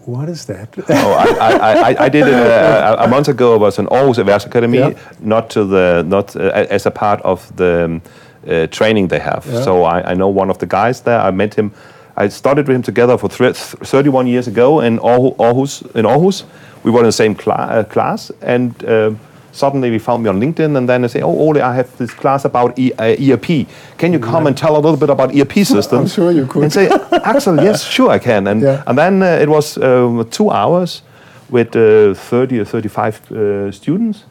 [0.06, 0.68] what is that?
[0.90, 3.56] Oh, I, I, I, I did it uh, a, a month ago.
[3.56, 4.94] I was in Aarhus Erhvervsakademi, Yeah.
[5.20, 8.02] not to the not uh, as a part of the um,
[8.48, 9.46] uh, training they have.
[9.48, 9.62] Yeah.
[9.64, 11.20] So I, I know one of the guys there.
[11.20, 11.72] I met him.
[12.18, 13.54] I studied with him together for thre-
[13.86, 15.84] 31 years ago in Aarhu- Aarhus.
[15.96, 16.44] In Aarhus,
[16.84, 19.12] we were in the same cla- uh, class, and uh,
[19.52, 22.12] suddenly we found me on LinkedIn, and then they say, "Oh, Ole, I have this
[22.14, 23.68] class about e- uh, ERP.
[23.98, 26.64] Can you come and tell a little bit about ERP systems?" I'm sure you could.
[26.64, 26.90] And say,
[27.24, 28.84] "Axel, yes, sure I can." And Yeah.
[28.88, 31.02] and then uh, it was um, two hours
[31.50, 34.26] with uh, 30 or 35 uh, students,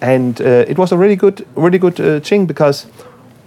[0.00, 2.86] and uh, it was a really good, really good uh, thing because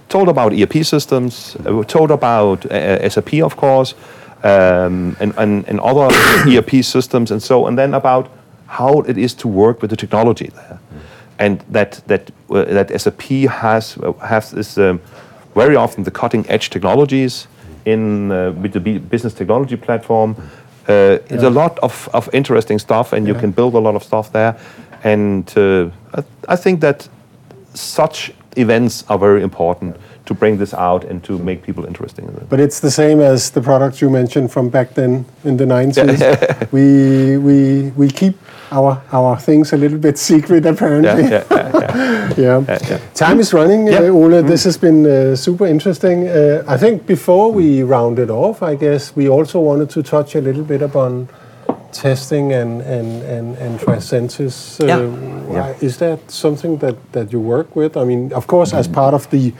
[0.07, 3.95] told about ERP systems, uh, told about uh, SAP, of course,
[4.43, 6.07] um, and, and, and other
[6.47, 8.29] ERP systems, and so, and then about
[8.67, 10.79] how it is to work with the technology there,
[11.39, 14.99] and that that uh, that SAP has uh, has this um,
[15.55, 17.47] very often the cutting edge technologies
[17.85, 20.35] in uh, with the B- business technology platform.
[20.89, 24.03] Uh, It's a lot of, of interesting stuff, and you can build a lot of
[24.03, 24.55] stuff there.
[25.03, 27.09] And uh, I, I think that
[27.73, 32.35] such events are very important to bring this out and to make people interested in
[32.35, 32.49] it.
[32.49, 36.71] But it's the same as the products you mentioned from back then in the 90s.
[36.71, 38.35] we, we, we keep
[38.71, 41.23] our, our things a little bit secret, apparently.
[41.23, 42.77] Yeah, yeah, yeah, yeah.
[42.89, 42.99] Yeah.
[43.13, 44.43] Time is running, uh, Ole.
[44.43, 46.27] This has been uh, super interesting.
[46.27, 50.35] Uh, I think before we round it off, I guess we also wanted to touch
[50.35, 51.29] a little bit upon
[52.01, 54.79] testing and and and, and Tricentis.
[54.79, 54.99] Uh, Yeah.
[55.47, 57.97] why- Is that something that, that you work with?
[57.97, 59.53] I mean, of course, as part of the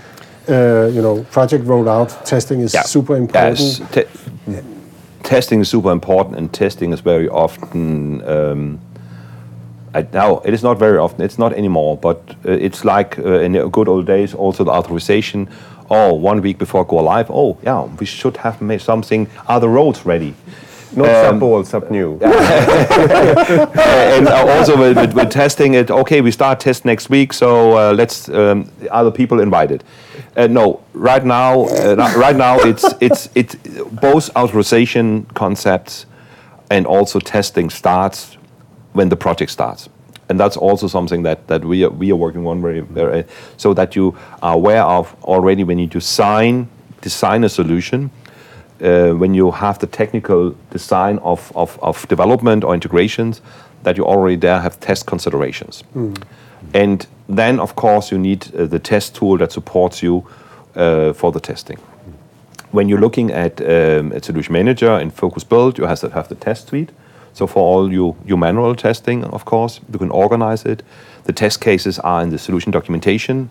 [0.50, 2.86] uh, you know project rollout, testing is Yeah.
[2.86, 3.82] super important.
[5.24, 8.22] Testing is super important, and testing is very often.
[8.28, 8.80] Um,
[9.96, 11.22] I, now it is not very often.
[11.26, 14.34] It's not anymore, but uh, it's like uh, in the good old days.
[14.34, 15.48] Also, the authorization.
[15.90, 17.30] Oh, one week before go live.
[17.32, 19.28] Oh, yeah, we should have made something.
[19.48, 20.34] Are the roads ready?
[20.96, 22.14] Not Um, SAP old, SAP new.
[22.22, 22.28] and
[24.28, 27.94] uh, also with, with, with testing it, okay, we start test next week, so uh,
[27.94, 29.84] let's um, other people invited.
[30.36, 33.56] Uh, no, right now, uh, right now it's it's it's
[34.02, 36.06] both authorization concepts
[36.70, 38.38] and also testing starts
[38.94, 39.90] when the project starts,
[40.30, 43.26] and that's also something that, that we are, we are working on very, very
[43.58, 46.68] so that you are aware of already when you design
[47.02, 48.10] design a solution
[48.82, 53.42] uh, when you have the technical design of, of, of development or integrations,
[53.84, 55.84] that you already there have test considerations.
[56.74, 60.26] And then, of course, you need uh, the test tool that supports you
[60.76, 61.78] uh, for the testing.
[62.72, 66.28] When you're looking at um, a solution manager and Focus Build, you have to have
[66.28, 66.92] the test suite.
[67.34, 70.84] So for all your, your manual testing, of course, you can organize it.
[71.26, 73.50] The test cases are in the solution documentation.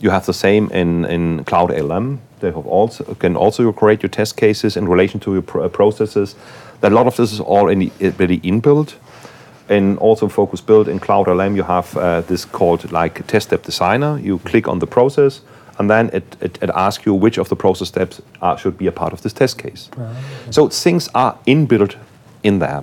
[0.00, 2.20] You have the same in, in Cloud ALM.
[2.42, 5.68] They have also can also create your test cases in relation to your pro- uh,
[5.68, 6.34] processes.
[6.80, 8.94] That a lot of this is already already inbuilt.
[9.68, 13.62] And also Focus Build in Cloud ALM, you have uh, this called like Test Step
[13.62, 14.18] Designer.
[14.18, 15.40] You click on the process,
[15.78, 18.88] and then it, it, it asks you which of the process steps are, should be
[18.88, 19.88] a part of this test case.
[20.50, 21.94] So things are inbuilt
[22.42, 22.82] in there.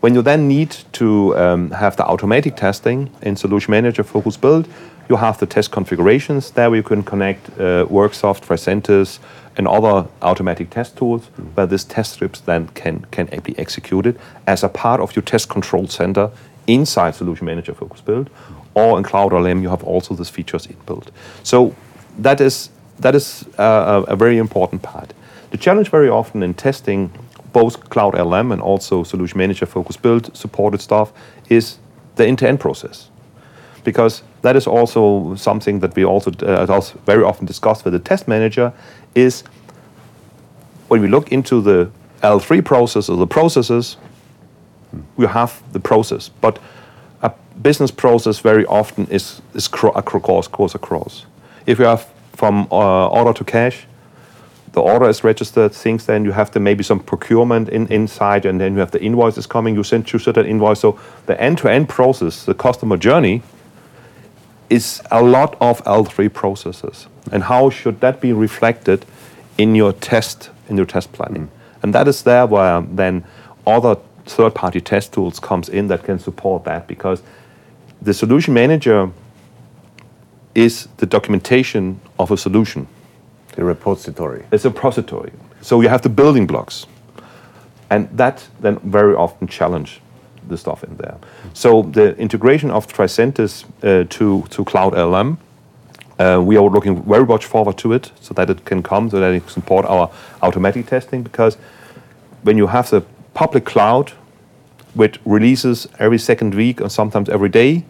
[0.00, 4.68] When you then need to um, have the automatic testing in Solution Manager Focus Build,
[5.12, 6.50] you have the test configurations.
[6.52, 9.18] There where you can connect uh, Worksoft, Tricentis,
[9.56, 14.64] and other automatic test tools where this test scripts then can, can be executed as
[14.64, 16.30] a part of your test control center
[16.66, 18.30] inside Solution Manager Focus Build.
[18.74, 21.08] Or in Cloud ALM, you have also these features inbuilt.
[21.42, 21.74] So
[22.18, 25.12] that is that is uh, a, a very important part.
[25.50, 27.10] The challenge very often in testing
[27.52, 31.12] both Cloud ALM and also Solution Manager, Focus Build, supported stuff
[31.50, 31.78] is
[32.16, 33.10] the end-to-end process,
[33.84, 38.28] because that is also something that we also, uh, very often discuss with the test
[38.28, 38.72] manager.
[39.14, 39.44] Is
[40.88, 41.90] when we look into the
[42.22, 43.96] L3 process or the processes,
[45.16, 46.58] we have the process, but
[47.22, 47.32] a
[47.62, 51.26] business process very often is is cro- across goes across.
[51.66, 53.86] If you have from uh, order to cash,
[54.72, 58.60] the order is registered, things then you have the maybe some procurement in, inside, and
[58.60, 59.74] then you have the invoices coming.
[59.74, 60.80] You send you certain invoice.
[60.80, 63.42] So the end-to-end process, the customer journey,
[64.72, 67.06] is a lot of L3 processes.
[67.30, 69.04] And how should that be reflected
[69.58, 71.46] in your test in your test planning?
[71.46, 71.82] Mm.
[71.82, 73.24] And that is there where then
[73.66, 77.22] other third-party test tools comes in that can support that because
[78.00, 79.10] the solution manager
[80.54, 82.86] is the documentation of a solution.
[83.56, 84.44] The repository.
[84.52, 85.32] It's a repository.
[85.60, 86.86] So you have the building blocks.
[87.90, 90.00] And that then very often challenge
[90.48, 91.16] the stuff in there.
[91.54, 95.38] So the integration of Tricentis uh, to, to Cloud ALM,
[96.18, 99.20] uh, we are looking very much forward to it so that it can come, so
[99.20, 100.10] that it can support our
[100.42, 101.56] automatic testing because
[102.42, 103.02] when you have the
[103.34, 104.12] public cloud
[104.94, 107.84] with releases every second week or sometimes every day,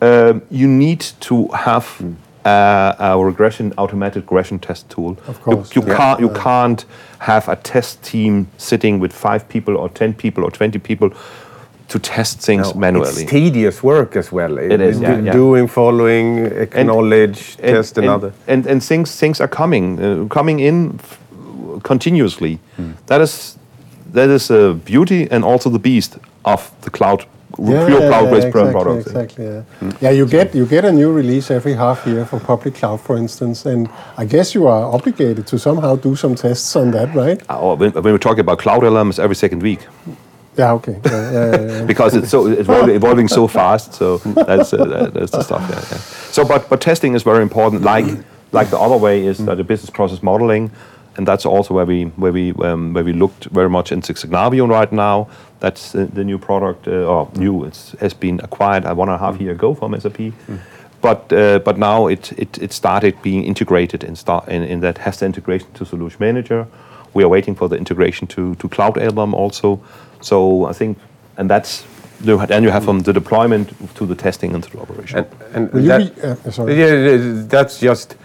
[0.00, 2.00] um, you need to have
[2.44, 5.18] uh, a regression automatic regression test tool.
[5.26, 5.96] Of course, you, you yeah.
[5.96, 6.84] can't you can't
[7.18, 11.10] have a test team sitting with five people or ten people or twenty people
[11.88, 13.22] to test things No, manually.
[13.22, 14.58] It's tedious work as well.
[14.58, 15.32] It is, yeah, yeah.
[15.32, 18.32] Doing, following, acknowledge, test another.
[18.46, 21.18] And, and things things are coming uh, coming in f-
[21.82, 22.58] continuously.
[22.76, 22.92] Hmm.
[23.06, 23.58] That is
[24.12, 27.24] that is a beauty and also the beast of the cloud
[27.56, 29.06] pure cloud-based exactly, products.
[29.06, 29.44] Exactly.
[29.44, 29.92] Yeah.
[30.00, 33.16] yeah, you get you get a new release every half year for public cloud, for
[33.16, 37.40] instance, and I guess you are obligated to somehow do some tests on that, right?
[37.50, 39.80] Uh, or when, when we talk about cloud ALMs every second week
[40.58, 40.72] Yeah.
[40.72, 41.00] Okay.
[41.04, 43.94] Yeah, yeah, yeah, because it's so it's evolving, so fast.
[43.94, 45.62] So that's uh, that's the stuff.
[45.70, 45.98] Yeah.
[46.32, 47.82] So, but but testing is very important.
[47.82, 48.06] Like
[48.52, 50.70] like the other way is that the business process modeling,
[51.16, 54.68] and that's also where we where we um, where we looked very much into Signavio
[54.68, 55.28] right now.
[55.60, 57.64] That's uh, the new product, uh, or new.
[57.64, 60.32] It has been acquired uh, one and a half year ago from SAP.
[61.00, 64.98] But uh, but now it, it it started being integrated in start in, in that
[64.98, 66.66] has the integration to Solution Manager.
[67.14, 69.78] We are waiting for the integration to to Cloud ALM also.
[70.20, 70.98] So I think,
[71.36, 71.84] and that's
[72.20, 75.26] the- then you have from the deployment to the testing and to the operation.
[75.54, 76.78] And, and that, be- uh, uh sorry.
[76.78, 78.16] yeah, that's just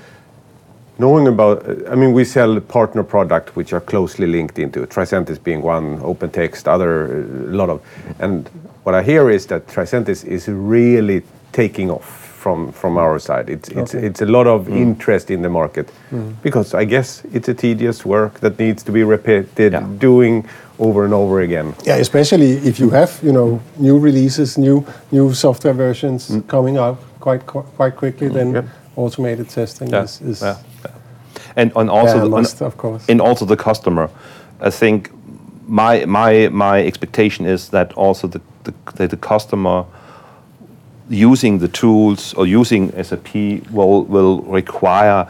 [0.98, 1.64] knowing about.
[1.91, 4.89] I mean, we sell partner product which are closely linked into it.
[4.89, 7.82] Tricentis being one, OpenText, other, a lot of.
[8.20, 8.50] And
[8.84, 11.22] what I hear is that Tricentis is really
[11.52, 13.50] taking off from from our side.
[13.50, 14.08] It's it's Okay.
[14.08, 14.76] it's a lot of mm.
[14.76, 16.34] interest in the market mm.
[16.44, 19.88] because I guess it's a tedious work that needs to be repeated, Yeah.
[20.00, 20.46] doing
[20.80, 21.74] over and over again.
[21.86, 26.48] Yeah, especially if you have you know new releases, new new software versions mm.
[26.48, 28.66] coming out quite qu- quite quickly, then Yep.
[28.96, 30.92] automated testing Yeah, is, is yeah, yeah.
[31.56, 33.10] And and also the, must, of course.
[33.10, 34.10] and also the customer.
[34.62, 35.10] I think
[35.68, 38.42] my my my expectation is that also the
[38.96, 39.86] the, the customer
[41.10, 43.36] using the tools or using SAP
[43.72, 45.28] will will require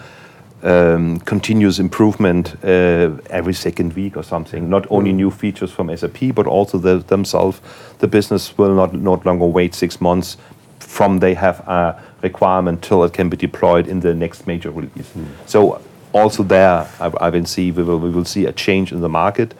[0.63, 4.69] um, continuous improvement uh, every second week or something.
[4.69, 7.61] Not only new features from SAP, but also the, themselves.
[7.99, 10.37] The business will not not longer wait six months
[10.79, 15.11] from they have a requirement till it can be deployed in the next major release.
[15.45, 15.81] So
[16.13, 19.09] also there, I, I will see we will we will see a change in the
[19.09, 19.53] market.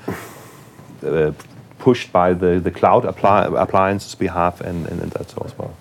[1.05, 1.31] Uh,
[1.79, 5.75] pushed by the, the cloud appli- appliances we have and, and, and that's also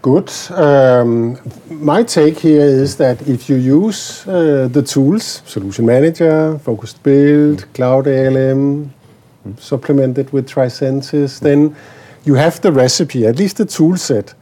[0.00, 0.30] Good.
[0.50, 1.38] Um,
[1.68, 7.66] my take here is that if you use uh, the tools, Solution Manager, Focused Build,
[7.74, 8.94] Cloud ALM,
[9.58, 11.74] supplemented with Tricentis, then
[12.24, 14.34] you have the recipe, at least the tool set,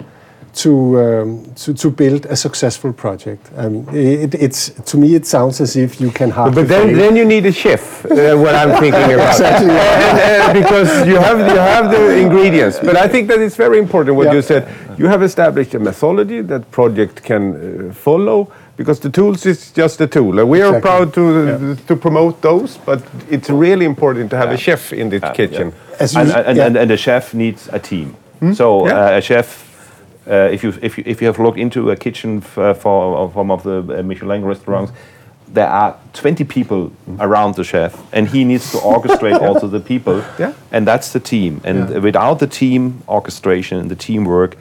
[0.63, 3.43] to, um, to, to build a successful project.
[3.57, 6.89] I mean, it, it's, to me, it sounds as if you can hardly But then,
[6.89, 6.97] fail.
[6.97, 8.05] then you need a chef.
[8.07, 10.19] Uh, what I'm thinking about, Exactly, And,
[10.59, 12.79] uh, because you have you have the ingredients.
[12.79, 14.35] But I think that it's very important what Yeah.
[14.37, 14.63] you said.
[14.99, 17.43] You have established a methodology that project can
[17.91, 18.49] uh, follow.
[18.79, 20.91] Because the tools is just a tool, and we are Exactly.
[20.91, 22.79] proud to to promote those.
[22.85, 23.01] But
[23.31, 25.73] it's really important to have a chef in the kitchen.
[25.99, 26.67] As and, and, yeah.
[26.67, 28.15] and, and the chef needs a team.
[28.55, 29.15] So Yeah.
[29.15, 29.66] uh, a chef,
[30.29, 33.51] uh, if you if you if you have looked into a kitchen uh, for from
[33.51, 34.93] of the uh, Michelin restaurants,
[35.55, 40.23] there are 20 people around the chef, and he needs to orchestrate also the people,
[40.39, 40.53] Yeah.
[40.73, 41.61] and that's the team.
[41.65, 41.99] And Yeah.
[42.01, 44.57] without the team orchestration and the teamwork,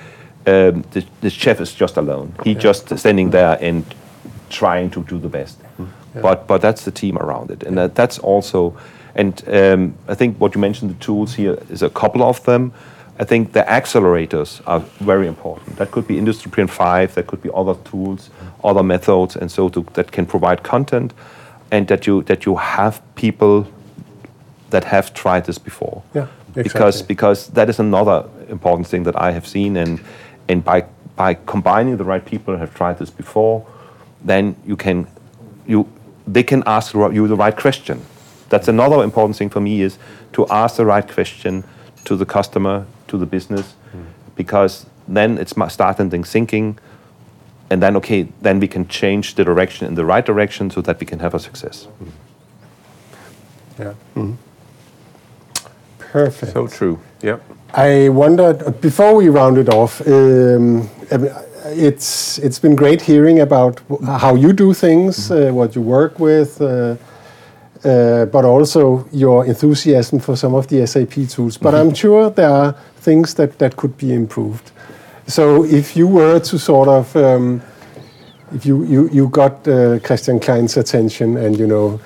[0.47, 2.34] um, the, the chef is just alone.
[2.43, 3.84] He just standing there and
[4.49, 5.57] trying to do the best.
[6.22, 8.74] But but that's the team around it, and that, that's also,
[9.16, 12.72] and um, I think what you mentioned the tools here is a couple of them.
[13.18, 15.78] I think the accelerators are very important.
[15.78, 17.16] That could be Industry Print Five.
[17.16, 18.30] That could be other tools,
[18.63, 21.13] other methods, and so to, that can provide content,
[21.72, 23.68] and that you that you have people
[24.72, 26.03] that have tried this before.
[26.13, 27.07] Yeah, Because exactly.
[27.07, 30.01] because because that is another important thing that I have seen, and
[30.49, 30.86] and by
[31.16, 33.66] by combining the right people that have tried this before,
[34.26, 35.07] then you can
[35.66, 35.88] you
[36.28, 38.01] they can ask you the right question.
[38.49, 39.97] That's another important thing for me is
[40.34, 41.63] to ask the right question
[42.05, 43.75] to the customer, to the business,
[44.35, 46.77] because then it's ma- starting them thinking,
[47.69, 50.99] and then okay, then we can change the direction in the right direction so that
[50.99, 51.87] we can have a success.
[53.79, 53.93] Yeah.
[55.99, 56.53] Perfect.
[56.53, 56.99] So true.
[57.21, 57.37] Yeah.
[57.73, 60.01] I wondered before we round it off.
[60.07, 60.89] Um,
[61.65, 66.61] it's it's been great hearing about how you do things, uh, what you work with,
[66.61, 66.95] uh,
[67.86, 71.57] but also your enthusiasm for some of the SAP tools.
[71.57, 74.71] But I'm sure there are things that that could be improved.
[75.27, 77.61] So if you were to sort of um,
[78.53, 81.99] if you, you, you got uh, Christian Klein's attention and you know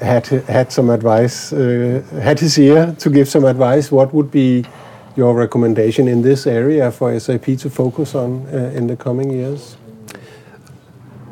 [0.00, 4.64] had had some advice, uh, had his ear to give some advice, what would be
[5.16, 9.76] your recommendation in this area for SAP to focus on uh, in the coming years?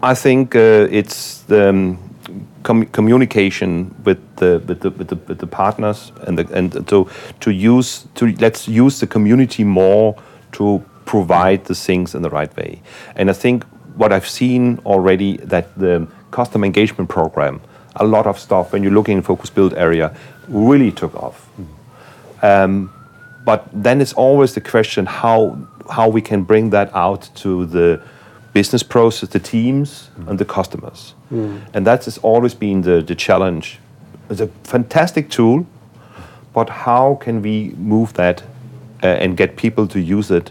[0.02, 1.98] I think uh, it's the um,
[2.62, 7.08] com- communication with the with the, with the with the partners and the, and to
[7.40, 10.14] to use to let's use the community more
[10.52, 12.80] to provide the things in the right way.
[13.16, 13.64] And I think
[13.96, 17.60] what I've seen already that the customer engagement program,
[17.96, 20.14] a lot of stuff when you're looking in focus build area,
[20.48, 21.48] really took off.
[22.42, 22.92] Um,
[23.44, 25.58] but then it's always the question how
[25.90, 28.00] how we can bring that out to the
[28.52, 31.14] business process, the teams, and the customers.
[31.74, 33.78] And that has always been the, the challenge.
[34.28, 35.66] It's a fantastic tool,
[36.52, 38.42] but how can we move that
[39.02, 40.50] uh, and get people to use it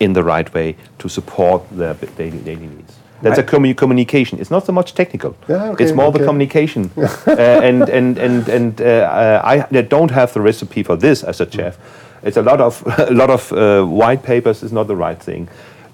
[0.00, 2.94] in the right way to support their daily, daily needs?
[3.22, 4.38] That's a commu- communication.
[4.38, 5.34] It's not so much technical.
[5.48, 6.18] Yeah, okay, it's more okay.
[6.18, 6.90] the communication.
[6.96, 11.50] uh, and and and and uh, I don't have the recipe for this as a
[11.50, 11.78] chef.
[12.22, 15.48] It's a lot of a lot of uh, white papers is not the right thing.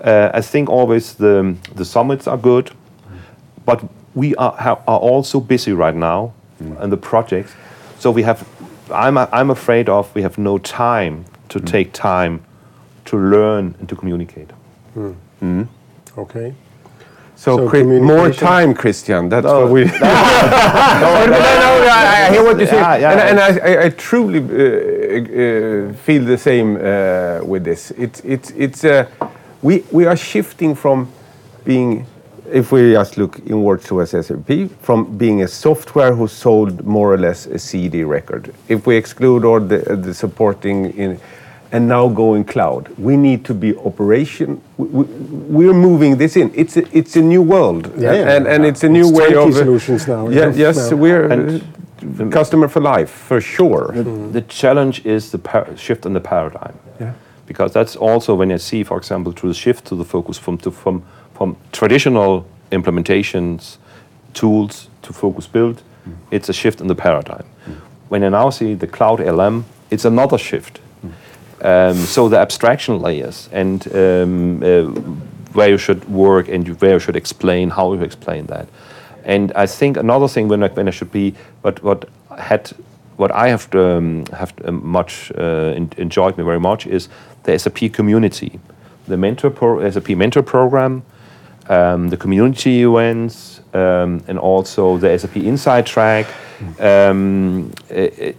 [0.05, 2.71] Uh, I think always the the summits are good,
[3.67, 3.81] but
[4.15, 6.33] we are ha- are all so busy right now
[6.81, 7.53] and the projects.
[7.99, 8.39] So we have.
[8.93, 12.41] I'm I'm afraid of we have no time to take time
[13.05, 14.51] to learn and to communicate.
[16.19, 16.55] Okay.
[17.37, 19.29] So, So Chri- more time, Christian.
[19.31, 19.61] That's No.
[19.63, 19.85] what we.
[20.01, 23.41] no, no, no, I, I hear what you say, Yeah, yeah, and, and.
[23.41, 27.93] I, I, I truly uh, uh, feel the same uh, with this.
[27.97, 29.07] It's it's it's uh,
[29.63, 31.07] we we are shifting from
[31.65, 32.07] being,
[32.53, 37.19] if we just look inwards towards SAP, from being a software who sold more or
[37.19, 38.53] less a CD record.
[38.69, 41.21] If we exclude all the, the supporting in.
[41.73, 44.61] And now going cloud, we need to be operation.
[44.77, 45.05] We, we,
[45.69, 46.51] we're moving this in.
[46.53, 48.35] It's a, it's a new world, Yeah, yeah.
[48.37, 50.67] and and it's a new It's way of solutions now, Yeah, yeah.
[50.67, 50.97] yes, Now.
[50.97, 51.63] we're And-
[52.33, 53.93] customer for life for sure.
[53.95, 54.33] Mm-hmm.
[54.33, 56.75] The challenge is the par- shift in the paradigm.
[57.51, 60.57] Because that's also when I see, for example, through the shift to the focus from
[60.59, 61.03] to, from
[61.35, 63.79] from traditional implementations
[64.35, 65.83] tools to focus build,
[66.31, 67.45] it's a shift in the paradigm.
[68.09, 70.81] When I now see the cloud ALM, it's another shift.
[71.63, 74.85] Um, so the abstraction layers and um, uh,
[75.53, 78.69] where you should work and you, where you should explain how you explain that.
[79.25, 82.09] And I think another thing when I, when I should be, what what
[82.39, 82.71] had
[83.21, 87.09] what I have um, have um, much uh, en- enjoyed me very much is
[87.45, 88.59] the SAP community,
[89.09, 91.03] the mentor pro- SAP mentor program,
[91.69, 96.27] um, the community events, um, and also the SAP Inside track.
[96.79, 98.37] Um, it- it-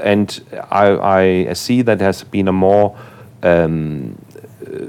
[0.00, 0.40] and
[0.72, 2.96] I, I see that there has been a more
[3.44, 4.16] um,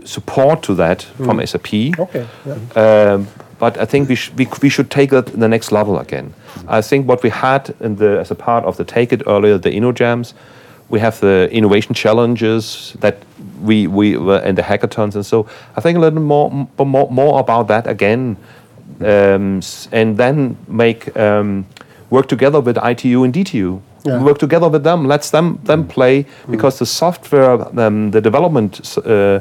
[0.04, 1.74] support to that from SAP.
[2.00, 2.26] Okay.
[2.46, 3.14] Yeah.
[3.14, 3.28] Um,
[3.60, 6.34] but I think we, sh- we, we should take it to the next level again.
[6.68, 9.70] I think what we had in the, as a part of the TechEd earlier, the
[9.70, 10.34] InnoJams,
[10.90, 13.18] we have the innovation challenges that
[13.62, 15.16] we, we were and the hackathons.
[15.16, 18.38] And so I think a little more, more, more about that again.
[19.02, 21.66] Um, and then make um,
[22.10, 23.82] work together with ITU and DTU.
[24.06, 24.22] Yeah.
[24.22, 25.07] Work together with them.
[25.07, 29.40] Let's them them play because the software, um, the development uh,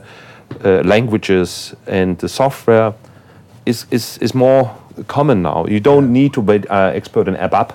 [0.64, 2.94] uh, languages and the software
[3.66, 4.74] is, is, is more
[5.06, 5.66] common now.
[5.66, 7.72] You don't need to be uh, expert in ABAP.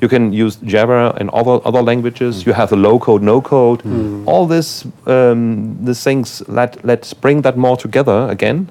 [0.00, 2.46] You can use Java and other other languages.
[2.46, 3.82] You have the low code, no code.
[4.26, 6.42] All this um, these things.
[6.48, 8.70] Let let's bring that more together again,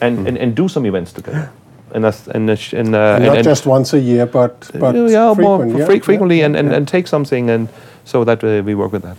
[0.00, 1.50] and and, and do some events together.
[1.94, 4.94] And that's, and, uh, and, uh, and, Not and just once a year, but but
[4.94, 7.68] yeah, yeah, more frequent, yeah, frequently, yeah, and, and, and take something, and
[8.04, 9.16] so that uh, we work with that.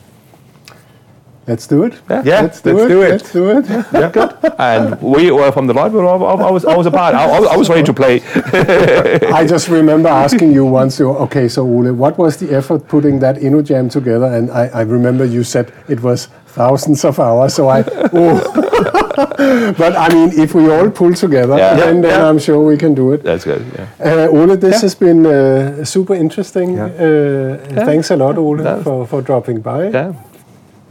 [1.47, 1.93] Let's do it.
[2.09, 2.23] Yeah.
[2.25, 2.89] Yeah, Let's do let's it.
[2.89, 3.09] do it.
[3.09, 3.65] Let's do it.
[3.93, 4.31] Yeah, good.
[4.59, 6.07] And we were from the library.
[6.07, 7.15] I, I, I was I was a part.
[7.15, 8.21] I, I was- I ready to play.
[9.39, 13.19] I just remember asking you once, you, okay, so Ole, what was the effort putting
[13.19, 14.25] that InnoJam together?
[14.27, 17.53] And I, I remember you said it was thousands of hours.
[17.55, 17.83] So I,
[18.13, 19.73] oh.
[19.77, 21.75] but I mean, if we all pull together, Yeah.
[21.75, 22.29] then, then Yeah.
[22.29, 23.23] I'm sure we can do it.
[23.23, 23.65] That's good.
[23.75, 23.87] Yeah.
[24.25, 26.79] Uh, Ole, this has been uh, super interesting.
[26.79, 29.89] Uh, Thanks a lot, Ole, for, for dropping by.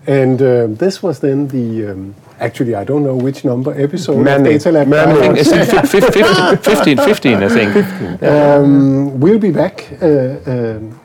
[0.07, 4.45] And um, this was then the, um, actually, I don't know which number episode of
[4.45, 4.89] Data Lab.
[4.89, 5.13] Many.
[5.13, 5.51] I think it's
[5.91, 8.23] fif- fif- fif- 15, 15, I think.
[8.23, 10.99] Um, we'll be back uh, um,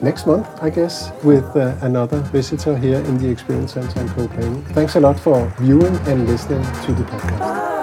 [0.00, 4.62] next month, I guess, with uh, another visitor here in the Experience Center in Copenhagen.
[4.74, 7.75] Thanks a lot for viewing and listening to the podcast.